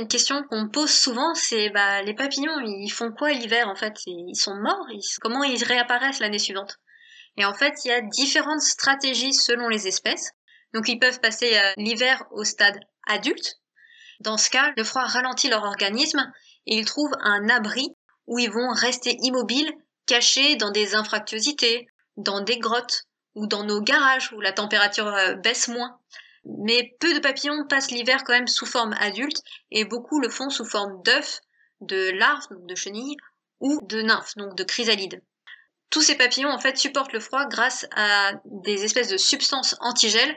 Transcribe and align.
une 0.00 0.08
question 0.08 0.42
qu'on 0.44 0.62
me 0.62 0.70
pose 0.70 0.90
souvent, 0.90 1.34
c'est 1.34 1.68
bah, 1.70 2.02
les 2.02 2.14
papillons, 2.14 2.58
ils 2.60 2.90
font 2.90 3.12
quoi 3.12 3.32
l'hiver 3.32 3.68
en 3.68 3.74
fait? 3.74 3.94
Ils 4.06 4.34
sont 4.34 4.54
morts? 4.54 4.86
Comment 5.20 5.44
ils 5.44 5.62
réapparaissent 5.62 6.20
l'année 6.20 6.38
suivante? 6.38 6.78
Et 7.36 7.44
en 7.44 7.54
fait, 7.54 7.74
il 7.84 7.88
y 7.88 7.92
a 7.92 8.00
différentes 8.00 8.62
stratégies 8.62 9.34
selon 9.34 9.68
les 9.68 9.86
espèces. 9.86 10.30
Donc 10.72 10.88
ils 10.88 10.98
peuvent 10.98 11.20
passer 11.20 11.56
euh, 11.56 11.72
l'hiver 11.76 12.24
au 12.30 12.44
stade 12.44 12.80
adulte. 13.06 13.56
Dans 14.20 14.38
ce 14.38 14.50
cas, 14.50 14.72
le 14.76 14.84
froid 14.84 15.02
ralentit 15.02 15.48
leur 15.48 15.64
organisme 15.64 16.32
et 16.66 16.76
ils 16.76 16.84
trouvent 16.84 17.16
un 17.20 17.48
abri 17.48 17.88
où 18.26 18.38
ils 18.38 18.50
vont 18.50 18.72
rester 18.72 19.16
immobiles, 19.22 19.72
cachés 20.06 20.56
dans 20.56 20.70
des 20.70 20.94
infractuosités, 20.94 21.88
dans 22.16 22.40
des 22.40 22.58
grottes 22.58 23.04
ou 23.34 23.46
dans 23.46 23.64
nos 23.64 23.82
garages 23.82 24.32
où 24.32 24.40
la 24.40 24.52
température 24.52 25.06
euh, 25.06 25.34
baisse 25.34 25.68
moins. 25.68 25.98
Mais 26.44 26.96
peu 27.00 27.14
de 27.14 27.18
papillons 27.18 27.66
passent 27.68 27.90
l'hiver 27.90 28.24
quand 28.24 28.32
même 28.32 28.48
sous 28.48 28.66
forme 28.66 28.94
adulte 28.98 29.42
et 29.70 29.84
beaucoup 29.84 30.20
le 30.20 30.28
font 30.28 30.50
sous 30.50 30.64
forme 30.64 31.02
d'œufs, 31.02 31.40
de 31.80 32.10
larves, 32.10 32.46
donc 32.50 32.66
de 32.66 32.74
chenilles, 32.74 33.16
ou 33.60 33.80
de 33.82 34.02
nymphes, 34.02 34.36
donc 34.36 34.56
de 34.56 34.64
chrysalides. 34.64 35.22
Tous 35.90 36.02
ces 36.02 36.16
papillons 36.16 36.50
en 36.50 36.58
fait 36.58 36.76
supportent 36.76 37.12
le 37.12 37.20
froid 37.20 37.46
grâce 37.46 37.86
à 37.94 38.32
des 38.44 38.84
espèces 38.84 39.08
de 39.08 39.16
substances 39.16 39.76
antigel 39.80 40.34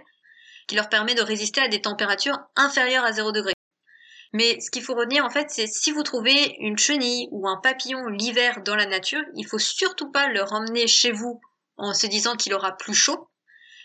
qui 0.67 0.75
leur 0.75 0.89
permet 0.89 1.15
de 1.15 1.21
résister 1.21 1.61
à 1.61 1.67
des 1.67 1.81
températures 1.81 2.39
inférieures 2.55 3.05
à 3.05 3.11
0 3.11 3.31
degré. 3.31 3.53
Mais 4.33 4.59
ce 4.59 4.71
qu'il 4.71 4.81
faut 4.81 4.95
retenir 4.95 5.23
en 5.23 5.29
fait, 5.29 5.51
c'est 5.51 5.67
si 5.67 5.91
vous 5.91 6.03
trouvez 6.03 6.55
une 6.59 6.77
chenille 6.77 7.27
ou 7.31 7.47
un 7.47 7.57
papillon 7.57 8.07
l'hiver 8.07 8.61
dans 8.63 8.75
la 8.75 8.87
nature, 8.87 9.21
il 9.35 9.45
faut 9.45 9.59
surtout 9.59 10.11
pas 10.11 10.27
le 10.27 10.41
ramener 10.41 10.87
chez 10.87 11.11
vous 11.11 11.39
en 11.77 11.93
se 11.93 12.07
disant 12.07 12.35
qu'il 12.35 12.53
aura 12.53 12.75
plus 12.75 12.95
chaud. 12.95 13.29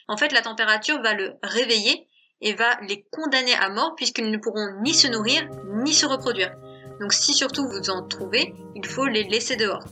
En 0.08 0.16
fait, 0.16 0.32
la 0.32 0.40
température 0.40 1.02
va 1.02 1.12
le 1.12 1.34
réveiller 1.42 2.07
et 2.40 2.54
va 2.54 2.78
les 2.88 3.04
condamner 3.10 3.54
à 3.54 3.70
mort 3.70 3.94
puisqu'ils 3.96 4.30
ne 4.30 4.38
pourront 4.38 4.80
ni 4.82 4.94
se 4.94 5.08
nourrir 5.08 5.48
ni 5.84 5.92
se 5.92 6.06
reproduire. 6.06 6.52
Donc 7.00 7.12
si 7.12 7.32
surtout 7.32 7.68
vous 7.68 7.90
en 7.90 8.06
trouvez, 8.06 8.54
il 8.74 8.86
faut 8.86 9.06
les 9.06 9.24
laisser 9.24 9.56
dehors. 9.56 9.84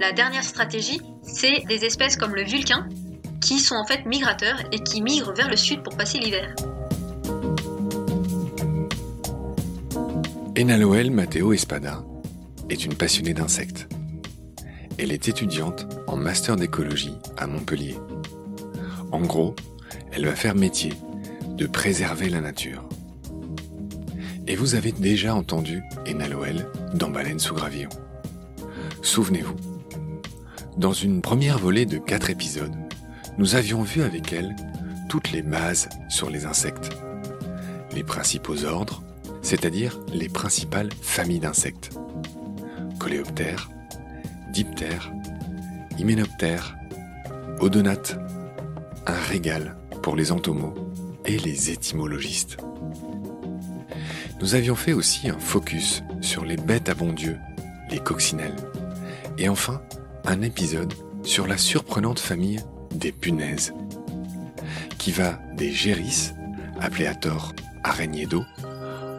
La 0.00 0.12
dernière 0.12 0.44
stratégie, 0.44 1.00
c'est 1.22 1.64
des 1.68 1.84
espèces 1.84 2.16
comme 2.16 2.34
le 2.34 2.44
vulcain 2.44 2.88
qui 3.40 3.58
sont 3.58 3.76
en 3.76 3.86
fait 3.86 4.04
migrateurs 4.06 4.60
et 4.72 4.80
qui 4.80 5.02
migrent 5.02 5.34
vers 5.34 5.48
le 5.48 5.56
sud 5.56 5.82
pour 5.82 5.96
passer 5.96 6.18
l'hiver. 6.18 6.54
Enaloel 10.58 11.10
Matteo 11.10 11.52
Espada 11.52 12.04
est 12.70 12.84
une 12.84 12.94
passionnée 12.94 13.34
d'insectes. 13.34 13.88
Elle 14.98 15.12
est 15.12 15.28
étudiante 15.28 15.86
en 16.06 16.16
master 16.16 16.56
d'écologie 16.56 17.14
à 17.36 17.46
Montpellier. 17.46 17.96
En 19.10 19.20
gros, 19.20 19.54
elle 20.12 20.26
va 20.26 20.34
faire 20.34 20.54
métier 20.54 20.92
de 21.56 21.66
préserver 21.66 22.28
la 22.28 22.40
nature. 22.40 22.88
Et 24.46 24.56
vous 24.56 24.74
avez 24.74 24.92
déjà 24.92 25.34
entendu 25.34 25.82
Enaloel 26.08 26.66
dans 26.94 27.10
Baleine 27.10 27.38
sous 27.38 27.54
gravillon. 27.54 27.88
Souvenez-vous, 29.02 29.56
dans 30.76 30.92
une 30.92 31.22
première 31.22 31.58
volée 31.58 31.86
de 31.86 31.98
quatre 31.98 32.30
épisodes, 32.30 32.74
nous 33.38 33.54
avions 33.54 33.82
vu 33.82 34.02
avec 34.02 34.32
elle 34.32 34.54
toutes 35.08 35.30
les 35.30 35.42
bases 35.42 35.88
sur 36.08 36.28
les 36.28 36.44
insectes. 36.44 36.90
Les 37.94 38.02
principaux 38.02 38.64
ordres, 38.64 39.02
c'est-à-dire 39.42 40.00
les 40.12 40.28
principales 40.28 40.90
familles 41.00 41.40
d'insectes. 41.40 41.90
Coléoptères, 42.98 43.70
diptères, 44.52 45.12
hyménoptères, 45.98 46.76
odonates, 47.60 48.18
un 49.06 49.20
régal 49.30 49.76
pour 50.02 50.16
les 50.16 50.32
entomos 50.32 50.74
et 51.24 51.38
les 51.38 51.70
étymologistes. 51.70 52.58
Nous 54.40 54.54
avions 54.54 54.74
fait 54.74 54.92
aussi 54.92 55.28
un 55.28 55.38
focus 55.38 56.02
sur 56.20 56.44
les 56.44 56.56
bêtes 56.56 56.88
à 56.88 56.94
bon 56.94 57.12
Dieu, 57.12 57.38
les 57.90 57.98
coccinelles, 57.98 58.56
et 59.38 59.48
enfin 59.48 59.82
un 60.24 60.42
épisode 60.42 60.92
sur 61.22 61.46
la 61.46 61.56
surprenante 61.56 62.18
famille 62.18 62.60
des 62.94 63.12
punaises, 63.12 63.72
qui 64.98 65.12
va 65.12 65.38
des 65.56 65.72
gérisses, 65.72 66.34
appelées 66.80 67.06
à 67.06 67.14
tort 67.14 67.52
araignées 67.82 68.26
d'eau, 68.26 68.44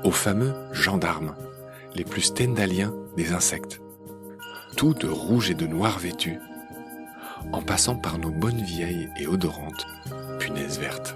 aux 0.03 0.11
fameux 0.11 0.53
gendarmes, 0.71 1.35
les 1.95 2.03
plus 2.03 2.21
stendaliens 2.21 2.93
des 3.17 3.33
insectes, 3.33 3.81
tout 4.75 4.93
de 4.93 5.07
rouge 5.07 5.49
et 5.49 5.55
de 5.55 5.67
noir 5.67 5.99
vêtus, 5.99 6.37
en 7.51 7.61
passant 7.61 7.95
par 7.95 8.17
nos 8.17 8.31
bonnes 8.31 8.61
vieilles 8.61 9.09
et 9.19 9.27
odorantes 9.27 9.87
punaises 10.39 10.79
vertes. 10.79 11.15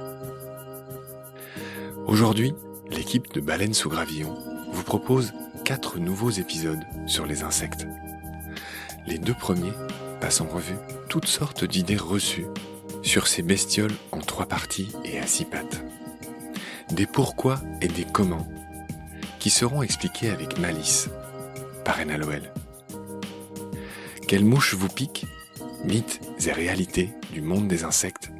Aujourd'hui, 2.10 2.56
l'équipe 2.90 3.32
de 3.34 3.40
Baleines 3.40 3.76
sous 3.76 3.88
Gravillon 3.88 4.36
vous 4.72 4.82
propose 4.82 5.32
quatre 5.64 6.00
nouveaux 6.00 6.32
épisodes 6.32 6.84
sur 7.06 7.28
les 7.28 7.44
insectes. 7.44 7.86
Les 9.06 9.20
deux 9.20 9.36
premiers 9.36 9.74
passent 10.20 10.42
en 10.42 10.48
revue 10.48 10.78
toutes 11.08 11.28
sortes 11.28 11.66
d'idées 11.66 11.98
reçues 11.98 12.48
sur 13.04 13.28
ces 13.28 13.44
bestioles 13.44 13.94
en 14.12 14.18
trois 14.22 14.48
parties 14.48 14.92
et 15.06 15.20
à 15.20 15.28
six 15.28 15.46
pattes. 15.46 15.86
Des 16.90 17.06
pourquoi 17.06 17.62
et 17.80 17.88
des 17.88 18.06
comment 18.06 18.48
qui 19.38 19.52
seront 19.52 19.84
expliqués 19.84 20.32
avec 20.32 20.58
malice 20.58 21.12
par 21.86 22.00
Enaloel. 22.00 22.52
Quelle 24.28 24.46
mouche 24.46 24.74
vous 24.74 24.90
pique 24.90 25.28
Mythes 25.86 26.22
et 26.44 26.52
réalités 26.52 27.12
du 27.34 27.42
monde 27.42 27.68
des 27.68 27.84
insectes? 27.84 28.32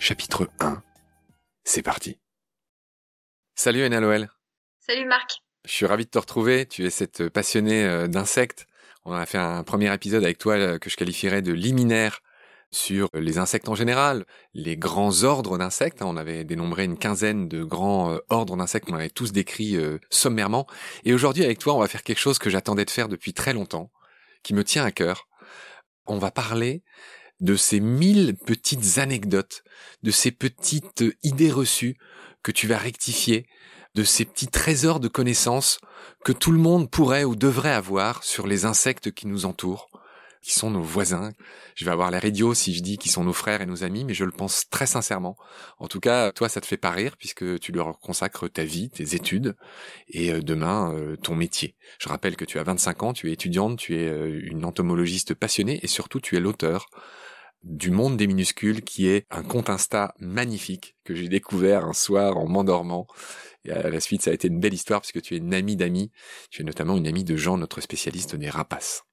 Chapitre 0.00 0.50
1. 0.58 0.82
C'est 1.62 1.82
parti. 1.82 2.18
Salut 3.54 3.84
Enaloel. 3.84 4.30
Salut 4.80 5.04
Marc. 5.04 5.42
Je 5.66 5.70
suis 5.70 5.86
ravi 5.86 6.06
de 6.06 6.10
te 6.10 6.18
retrouver. 6.18 6.66
Tu 6.66 6.86
es 6.86 6.90
cette 6.90 7.28
passionnée 7.28 7.84
euh, 7.84 8.08
d'insectes. 8.08 8.66
On 9.04 9.12
a 9.12 9.26
fait 9.26 9.38
un 9.38 9.62
premier 9.62 9.92
épisode 9.92 10.24
avec 10.24 10.38
toi 10.38 10.54
euh, 10.54 10.78
que 10.78 10.88
je 10.88 10.96
qualifierais 10.96 11.42
de 11.42 11.52
liminaire 11.52 12.20
sur 12.70 13.10
les 13.12 13.36
insectes 13.36 13.68
en 13.68 13.74
général, 13.74 14.24
les 14.54 14.78
grands 14.78 15.22
ordres 15.22 15.58
d'insectes. 15.58 16.00
On 16.00 16.16
avait 16.16 16.44
dénombré 16.44 16.84
une 16.84 16.96
quinzaine 16.96 17.46
de 17.46 17.62
grands 17.62 18.14
euh, 18.14 18.18
ordres 18.30 18.56
d'insectes 18.56 18.86
qu'on 18.86 18.94
avait 18.94 19.10
tous 19.10 19.32
décrits 19.32 19.76
sommairement. 20.08 20.66
Et 21.04 21.12
aujourd'hui, 21.12 21.44
avec 21.44 21.58
toi, 21.58 21.74
on 21.74 21.80
va 21.80 21.88
faire 21.88 22.02
quelque 22.02 22.18
chose 22.18 22.38
que 22.38 22.48
j'attendais 22.48 22.86
de 22.86 22.90
faire 22.90 23.08
depuis 23.08 23.34
très 23.34 23.52
longtemps, 23.52 23.92
qui 24.42 24.54
me 24.54 24.64
tient 24.64 24.84
à 24.84 24.90
cœur. 24.90 25.28
On 26.06 26.18
va 26.18 26.30
parler 26.30 26.82
de 27.40 27.54
ces 27.56 27.80
mille 27.80 28.34
petites 28.34 28.98
anecdotes, 28.98 29.62
de 30.02 30.10
ces 30.10 30.30
petites 30.30 31.04
idées 31.22 31.50
reçues 31.50 31.98
que 32.42 32.52
tu 32.52 32.66
vas 32.66 32.78
rectifier, 32.78 33.46
de 33.94 34.04
ces 34.04 34.24
petits 34.24 34.48
trésors 34.48 35.00
de 35.00 35.08
connaissances 35.08 35.78
que 36.24 36.32
tout 36.32 36.52
le 36.52 36.58
monde 36.58 36.90
pourrait 36.90 37.24
ou 37.24 37.36
devrait 37.36 37.72
avoir 37.72 38.24
sur 38.24 38.46
les 38.46 38.64
insectes 38.64 39.12
qui 39.12 39.26
nous 39.26 39.44
entourent, 39.44 39.88
qui 40.40 40.52
sont 40.52 40.70
nos 40.70 40.82
voisins. 40.82 41.30
Je 41.74 41.84
vais 41.84 41.90
avoir 41.90 42.10
l'air 42.10 42.24
idiot 42.24 42.54
si 42.54 42.74
je 42.74 42.82
dis 42.82 42.98
qu'ils 42.98 43.10
sont 43.10 43.24
nos 43.24 43.32
frères 43.32 43.60
et 43.60 43.66
nos 43.66 43.84
amis, 43.84 44.04
mais 44.04 44.14
je 44.14 44.24
le 44.24 44.30
pense 44.30 44.68
très 44.70 44.86
sincèrement. 44.86 45.36
En 45.78 45.88
tout 45.88 46.00
cas, 46.00 46.32
toi, 46.32 46.48
ça 46.48 46.60
te 46.60 46.66
fait 46.66 46.76
pas 46.76 46.90
rire 46.90 47.16
puisque 47.16 47.58
tu 47.60 47.72
leur 47.72 47.98
consacres 48.00 48.50
ta 48.50 48.64
vie, 48.64 48.90
tes 48.90 49.14
études 49.14 49.56
et 50.08 50.32
euh, 50.32 50.40
demain 50.40 50.92
euh, 50.94 51.16
ton 51.16 51.34
métier. 51.34 51.74
Je 51.98 52.08
rappelle 52.08 52.36
que 52.36 52.44
tu 52.44 52.58
as 52.58 52.62
25 52.64 53.02
ans, 53.02 53.12
tu 53.12 53.30
es 53.30 53.32
étudiante, 53.32 53.78
tu 53.78 53.96
es 53.96 54.08
euh, 54.08 54.40
une 54.44 54.64
entomologiste 54.64 55.34
passionnée 55.34 55.80
et 55.82 55.86
surtout 55.86 56.20
tu 56.20 56.36
es 56.36 56.40
l'auteur 56.40 56.88
du 57.62 57.90
monde 57.90 58.16
des 58.16 58.26
minuscules 58.26 58.82
qui 58.82 59.08
est 59.08 59.26
un 59.30 59.42
compte 59.42 59.70
Insta 59.70 60.14
magnifique 60.18 60.96
que 61.04 61.14
j'ai 61.14 61.28
découvert 61.28 61.84
un 61.84 61.92
soir 61.92 62.36
en 62.36 62.48
m'endormant. 62.48 63.06
Et 63.64 63.70
à 63.70 63.90
la 63.90 64.00
suite, 64.00 64.22
ça 64.22 64.30
a 64.30 64.34
été 64.34 64.48
une 64.48 64.60
belle 64.60 64.74
histoire 64.74 65.00
puisque 65.00 65.22
tu 65.22 65.34
es 65.34 65.38
une 65.38 65.54
amie 65.54 65.76
d'amis. 65.76 66.10
Tu 66.50 66.62
es 66.62 66.64
notamment 66.64 66.96
une 66.96 67.06
amie 67.06 67.24
de 67.24 67.36
Jean, 67.36 67.58
notre 67.58 67.80
spécialiste 67.80 68.34
des 68.36 68.50
rapaces. 68.50 69.04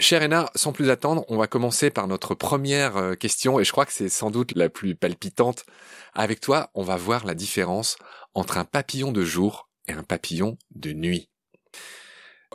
Cher 0.00 0.22
Ena, 0.22 0.48
sans 0.54 0.72
plus 0.72 0.90
attendre, 0.90 1.24
on 1.28 1.36
va 1.36 1.48
commencer 1.48 1.90
par 1.90 2.06
notre 2.06 2.36
première 2.36 2.96
euh, 2.96 3.14
question 3.14 3.58
et 3.58 3.64
je 3.64 3.72
crois 3.72 3.84
que 3.84 3.92
c'est 3.92 4.08
sans 4.08 4.30
doute 4.30 4.52
la 4.54 4.68
plus 4.68 4.94
palpitante. 4.94 5.66
Avec 6.14 6.40
toi, 6.40 6.70
on 6.74 6.84
va 6.84 6.96
voir 6.96 7.26
la 7.26 7.34
différence 7.34 7.96
entre 8.32 8.58
un 8.58 8.64
papillon 8.64 9.10
de 9.10 9.24
jour 9.24 9.68
et 9.88 9.92
un 9.92 10.04
papillon 10.04 10.56
de 10.70 10.92
nuit. 10.92 11.30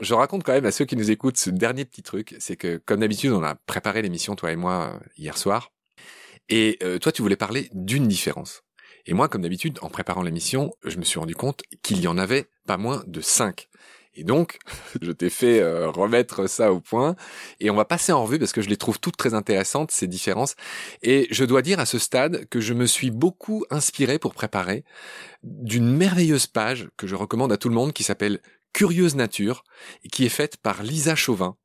Je 0.01 0.13
raconte 0.13 0.44
quand 0.44 0.54
même 0.54 0.66
à 0.66 0.72
ceux 0.72 0.86
qui 0.86 0.95
nous 0.95 1.12
écoutent 1.12 1.38
ce 1.38 1.50
dernier 1.50 1.86
petit 1.86 2.04
truc, 2.04 2.36
c'est 2.40 2.56
que 2.56 2.78
comme 2.78 3.01
d'habitude, 3.01 3.31
on 3.31 3.44
a 3.44 3.56
préparé 3.56 4.01
l'émission 4.01 4.36
toi 4.36 4.51
et 4.51 4.56
moi 4.56 4.94
euh, 4.94 5.06
hier 5.18 5.38
soir, 5.38 5.72
et 6.50 6.78
euh, 6.84 6.98
toi 7.00 7.12
tu 7.12 7.22
voulais 7.22 7.36
parler 7.36 7.69
d'une 7.74 8.07
différence. 8.07 8.63
Et 9.06 9.13
moi, 9.13 9.28
comme 9.28 9.42
d'habitude, 9.42 9.80
en 9.81 9.90
préparant 9.90 10.22
l'émission, 10.22 10.72
je 10.86 10.98
me 10.98 11.04
suis 11.04 11.19
rendu 11.19 11.36
compte 11.36 11.62
qu'il 11.81 12.00
y 12.00 12.07
en 12.07 12.18
avait 12.18 12.48
pas 12.66 12.78
moins 12.78 13.04
de 13.06 13.19
cinq. 13.19 13.68
Et 14.16 14.24
donc, 14.24 14.60
je 15.01 15.12
t'ai 15.12 15.30
fait 15.30 15.60
euh, 15.60 15.90
remettre 15.90 16.48
ça 16.48 16.72
au 16.72 16.80
point. 16.80 17.16
Et 17.60 17.69
on 17.69 17.75
va 17.75 17.86
passer 17.86 18.12
en 18.12 18.24
revue 18.24 18.40
parce 18.40 18.51
que 18.51 18.62
je 18.62 18.69
les 18.69 18.78
trouve 18.78 19.00
toutes 19.00 19.18
très 19.18 19.34
intéressantes, 19.34 19.92
ces 19.92 20.07
différences. 20.07 20.56
Et 21.01 21.28
je 21.31 21.44
dois 21.45 21.62
dire 21.62 21.80
à 21.80 21.86
ce 21.86 22.00
stade 22.00 22.45
que 22.50 22.62
je 22.62 22.74
me 22.74 22.86
suis 22.86 23.12
beaucoup 23.12 23.66
inspiré 23.69 24.19
pour 24.19 24.34
préparer 24.34 24.84
d'une 25.44 25.90
merveilleuse 25.95 26.48
page 26.48 26.90
que 26.95 27.07
je 27.07 27.16
recommande 27.16 27.51
à 27.51 27.57
tout 27.57 27.69
le 27.69 27.75
monde 27.75 27.92
qui 27.94 28.04
s'appelle 28.04 28.40
Curieuse 28.73 29.15
Nature, 29.15 29.63
qui 30.11 30.25
est 30.25 30.29
faite 30.29 30.57
par 30.57 30.83
Lisa 30.83 31.15
Chauvin, 31.15 31.55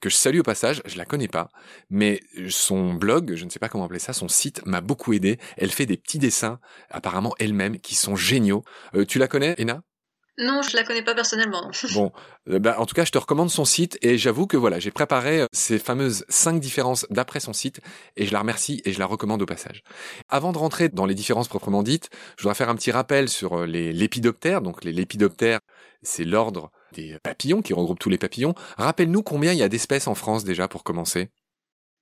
que 0.00 0.10
je 0.10 0.16
salue 0.16 0.40
au 0.40 0.42
passage, 0.42 0.82
je 0.84 0.98
la 0.98 1.04
connais 1.04 1.28
pas, 1.28 1.48
mais 1.88 2.20
son 2.48 2.94
blog, 2.94 3.34
je 3.34 3.44
ne 3.44 3.50
sais 3.50 3.58
pas 3.58 3.68
comment 3.68 3.84
appeler 3.84 3.98
ça, 3.98 4.12
son 4.12 4.28
site 4.28 4.64
m'a 4.66 4.80
beaucoup 4.80 5.12
aidé. 5.12 5.38
Elle 5.56 5.70
fait 5.70 5.86
des 5.86 5.96
petits 5.96 6.18
dessins, 6.18 6.60
apparemment 6.90 7.34
elle-même, 7.38 7.80
qui 7.80 7.94
sont 7.94 8.16
géniaux. 8.16 8.62
Euh, 8.94 9.06
tu 9.06 9.18
la 9.18 9.28
connais, 9.28 9.54
Ena? 9.58 9.82
Non, 10.38 10.60
je 10.60 10.76
la 10.76 10.84
connais 10.84 11.02
pas 11.02 11.14
personnellement. 11.14 11.70
Bon, 11.94 12.12
euh, 12.48 12.58
bah, 12.58 12.76
en 12.78 12.84
tout 12.84 12.94
cas, 12.94 13.04
je 13.04 13.10
te 13.10 13.18
recommande 13.18 13.50
son 13.50 13.64
site 13.64 13.98
et 14.02 14.18
j'avoue 14.18 14.46
que 14.46 14.56
voilà, 14.56 14.78
j'ai 14.78 14.90
préparé 14.90 15.40
euh, 15.40 15.46
ces 15.52 15.78
fameuses 15.78 16.24
cinq 16.28 16.60
différences 16.60 17.06
d'après 17.10 17.40
son 17.40 17.52
site 17.52 17.80
et 18.16 18.26
je 18.26 18.32
la 18.32 18.40
remercie 18.40 18.82
et 18.84 18.92
je 18.92 18.98
la 18.98 19.06
recommande 19.06 19.40
au 19.40 19.46
passage. 19.46 19.82
Avant 20.28 20.52
de 20.52 20.58
rentrer 20.58 20.88
dans 20.90 21.06
les 21.06 21.14
différences 21.14 21.48
proprement 21.48 21.82
dites, 21.82 22.10
je 22.36 22.42
voudrais 22.42 22.54
faire 22.54 22.68
un 22.68 22.74
petit 22.74 22.90
rappel 22.90 23.28
sur 23.28 23.60
euh, 23.60 23.66
les 23.66 23.92
lépidoptères. 23.92 24.60
Donc 24.60 24.84
les 24.84 24.92
lépidoptères, 24.92 25.60
c'est 26.02 26.24
l'ordre 26.24 26.70
des 26.92 27.18
papillons 27.22 27.62
qui 27.62 27.72
regroupe 27.72 27.98
tous 27.98 28.10
les 28.10 28.18
papillons. 28.18 28.54
Rappelle-nous 28.76 29.22
combien 29.22 29.52
il 29.52 29.58
y 29.58 29.62
a 29.62 29.68
d'espèces 29.68 30.06
en 30.06 30.14
France 30.14 30.44
déjà 30.44 30.68
pour 30.68 30.84
commencer. 30.84 31.30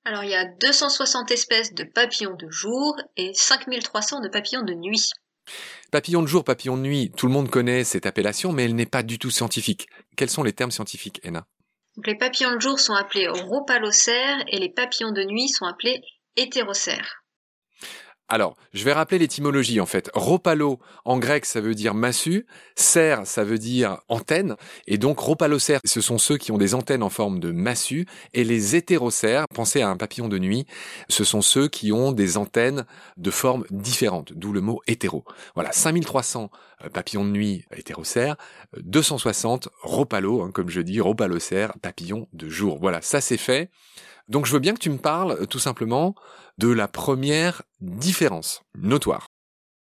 Alors 0.05 0.25
il 0.25 0.31
y 0.31 0.35
a 0.35 0.45
260 0.45 1.31
espèces 1.31 1.73
de 1.73 1.85
papillons 1.85 2.37
de 2.37 2.51
jour 2.51 2.97
et 3.17 3.33
5300 3.33 4.21
de 4.21 4.29
papillons 4.29 4.63
de 4.63 4.75
nuit. 4.75 5.11
Papillon 5.91 6.23
de 6.23 6.27
jour, 6.27 6.45
papillon 6.45 6.77
de 6.77 6.83
nuit, 6.83 7.13
tout 7.17 7.27
le 7.27 7.33
monde 7.33 7.51
connaît 7.51 7.85
cette 7.85 8.07
appellation, 8.07 8.53
mais 8.53 8.65
elle 8.65 8.75
n'est 8.75 8.87
pas 8.87 9.03
du 9.03 9.19
tout 9.19 9.31
scientifique. 9.31 9.89
Quels 10.17 10.31
sont 10.31 10.43
les 10.43 10.53
termes 10.53 10.71
scientifiques, 10.71 11.21
Ena 11.25 11.47
Les 12.05 12.17
papillons 12.17 12.55
de 12.55 12.61
jour 12.61 12.81
sont 12.81 12.95
appelés 12.95 13.29
rhopalocères 13.29 14.45
et 14.49 14.59
les 14.59 14.71
papillons 14.71 15.13
de 15.13 15.25
nuit 15.25 15.49
sont 15.49 15.67
appelés 15.67 16.01
hétérocères. 16.37 17.24
Alors, 18.29 18.57
je 18.73 18.85
vais 18.85 18.95
rappeler 18.95 19.19
l'étymologie 19.19 19.81
en 19.81 19.87
fait. 19.87 20.11
Ropalo 20.15 20.81
en 21.05 21.19
grec 21.19 21.45
ça 21.45 21.61
veut 21.61 21.75
dire 21.75 21.93
massue, 21.93 22.47
cerf 22.75 23.27
ça 23.27 23.45
veut 23.45 23.59
dire 23.59 23.99
antenne, 24.09 24.57
et 24.87 24.97
donc 24.97 25.19
ropalocères 25.19 25.81
ce 25.85 26.01
sont 26.01 26.17
ceux 26.17 26.39
qui 26.39 26.51
ont 26.51 26.57
des 26.57 26.75
antennes 26.75 27.03
en 27.03 27.11
forme 27.11 27.39
de 27.39 27.53
massue, 27.53 28.07
et 28.33 28.43
les 28.43 28.77
hétérocères, 28.77 29.45
pensez 29.55 29.83
à 29.83 29.91
un 29.91 29.99
papillon 29.99 30.29
de 30.29 30.39
nuit, 30.39 30.67
ce 31.11 31.23
sont 31.23 31.43
ceux 31.43 31.69
qui 31.69 31.93
ont 31.93 32.13
des 32.13 32.39
antennes 32.39 32.87
de 33.19 33.31
forme 33.31 33.67
différente, 33.71 34.33
d'où 34.33 34.53
le 34.53 34.63
mot 34.63 34.81
hétéro. 34.87 35.25
Voilà, 35.55 35.73
5300 35.73 36.51
euh, 36.83 36.89
papillons 36.89 37.25
de 37.27 37.31
nuit 37.31 37.67
hétérocères, 37.77 38.37
260 38.79 39.69
ropalo, 39.83 40.43
hein, 40.43 40.51
comme 40.51 40.71
je 40.71 40.81
dis, 40.81 40.99
ropalocères, 40.99 41.75
papillons 41.83 42.27
de 42.33 42.49
jour. 42.49 42.79
Voilà, 42.81 43.03
ça 43.03 43.21
c'est 43.21 43.37
fait. 43.37 43.71
Donc 44.29 44.47
je 44.47 44.53
veux 44.53 44.59
bien 44.59 44.75
que 44.75 44.81
tu 44.81 44.91
me 44.91 44.99
parles 44.99 45.33
euh, 45.33 45.47
tout 45.47 45.59
simplement 45.59 46.15
de 46.59 46.69
la 46.69 46.89
première 46.89 47.63
différence 47.81 48.63
notoire. 48.75 49.27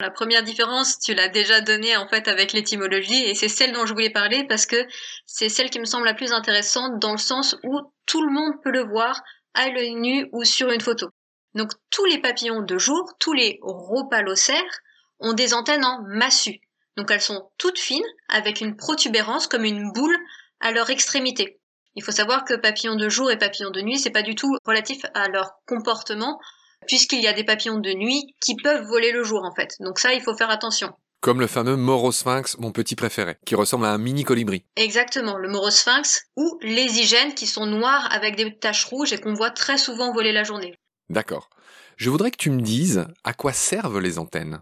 La 0.00 0.10
première 0.10 0.42
différence, 0.42 0.98
tu 0.98 1.14
l'as 1.14 1.28
déjà 1.28 1.60
donnée 1.60 1.96
en 1.96 2.08
fait 2.08 2.26
avec 2.26 2.52
l'étymologie 2.52 3.24
et 3.24 3.34
c'est 3.34 3.48
celle 3.48 3.72
dont 3.72 3.86
je 3.86 3.92
voulais 3.92 4.10
parler 4.10 4.44
parce 4.48 4.66
que 4.66 4.86
c'est 5.24 5.48
celle 5.48 5.70
qui 5.70 5.78
me 5.78 5.84
semble 5.84 6.04
la 6.04 6.14
plus 6.14 6.32
intéressante 6.32 6.98
dans 6.98 7.12
le 7.12 7.18
sens 7.18 7.56
où 7.62 7.80
tout 8.04 8.22
le 8.22 8.32
monde 8.32 8.54
peut 8.62 8.72
le 8.72 8.84
voir 8.84 9.22
à 9.54 9.68
l'œil 9.70 9.94
nu 9.94 10.28
ou 10.32 10.44
sur 10.44 10.70
une 10.72 10.80
photo. 10.80 11.08
Donc 11.54 11.70
tous 11.90 12.04
les 12.06 12.18
papillons 12.18 12.62
de 12.62 12.76
jour, 12.76 13.08
tous 13.20 13.32
les 13.32 13.60
rhopalocères 13.62 14.80
ont 15.20 15.32
des 15.32 15.54
antennes 15.54 15.84
en 15.84 16.02
massue. 16.02 16.60
Donc 16.96 17.10
elles 17.10 17.20
sont 17.20 17.50
toutes 17.56 17.78
fines 17.78 18.02
avec 18.28 18.60
une 18.60 18.76
protubérance 18.76 19.46
comme 19.46 19.64
une 19.64 19.92
boule 19.92 20.18
à 20.60 20.72
leur 20.72 20.90
extrémité. 20.90 21.60
Il 21.96 22.02
faut 22.02 22.12
savoir 22.12 22.44
que 22.44 22.54
papillons 22.54 22.96
de 22.96 23.08
jour 23.08 23.30
et 23.30 23.38
papillons 23.38 23.70
de 23.70 23.80
nuit, 23.80 23.98
c'est 23.98 24.10
pas 24.10 24.22
du 24.22 24.34
tout 24.34 24.56
relatif 24.64 25.04
à 25.14 25.28
leur 25.28 25.52
comportement 25.66 26.38
puisqu'il 26.86 27.20
y 27.20 27.26
a 27.26 27.32
des 27.32 27.44
papillons 27.44 27.78
de 27.78 27.92
nuit 27.92 28.34
qui 28.40 28.56
peuvent 28.56 28.86
voler 28.86 29.12
le 29.12 29.24
jour 29.24 29.42
en 29.44 29.54
fait. 29.54 29.74
Donc 29.80 29.98
ça, 29.98 30.12
il 30.14 30.22
faut 30.22 30.36
faire 30.36 30.50
attention. 30.50 30.92
Comme 31.20 31.40
le 31.40 31.46
fameux 31.46 31.76
morosphinx, 31.76 32.58
mon 32.58 32.70
petit 32.70 32.96
préféré, 32.96 33.38
qui 33.46 33.54
ressemble 33.54 33.86
à 33.86 33.92
un 33.92 33.98
mini 33.98 34.24
colibri. 34.24 34.66
Exactement, 34.76 35.38
le 35.38 35.48
morosphinx 35.48 36.24
ou 36.36 36.58
les 36.60 37.00
hygiènes 37.00 37.34
qui 37.34 37.46
sont 37.46 37.64
noirs 37.64 38.08
avec 38.12 38.36
des 38.36 38.58
taches 38.58 38.84
rouges 38.84 39.14
et 39.14 39.18
qu'on 39.18 39.32
voit 39.32 39.50
très 39.50 39.78
souvent 39.78 40.12
voler 40.12 40.32
la 40.32 40.44
journée. 40.44 40.74
D'accord. 41.08 41.48
Je 41.96 42.10
voudrais 42.10 42.30
que 42.30 42.36
tu 42.36 42.50
me 42.50 42.60
dises 42.60 43.06
à 43.22 43.32
quoi 43.32 43.52
servent 43.52 44.00
les 44.00 44.18
antennes? 44.18 44.60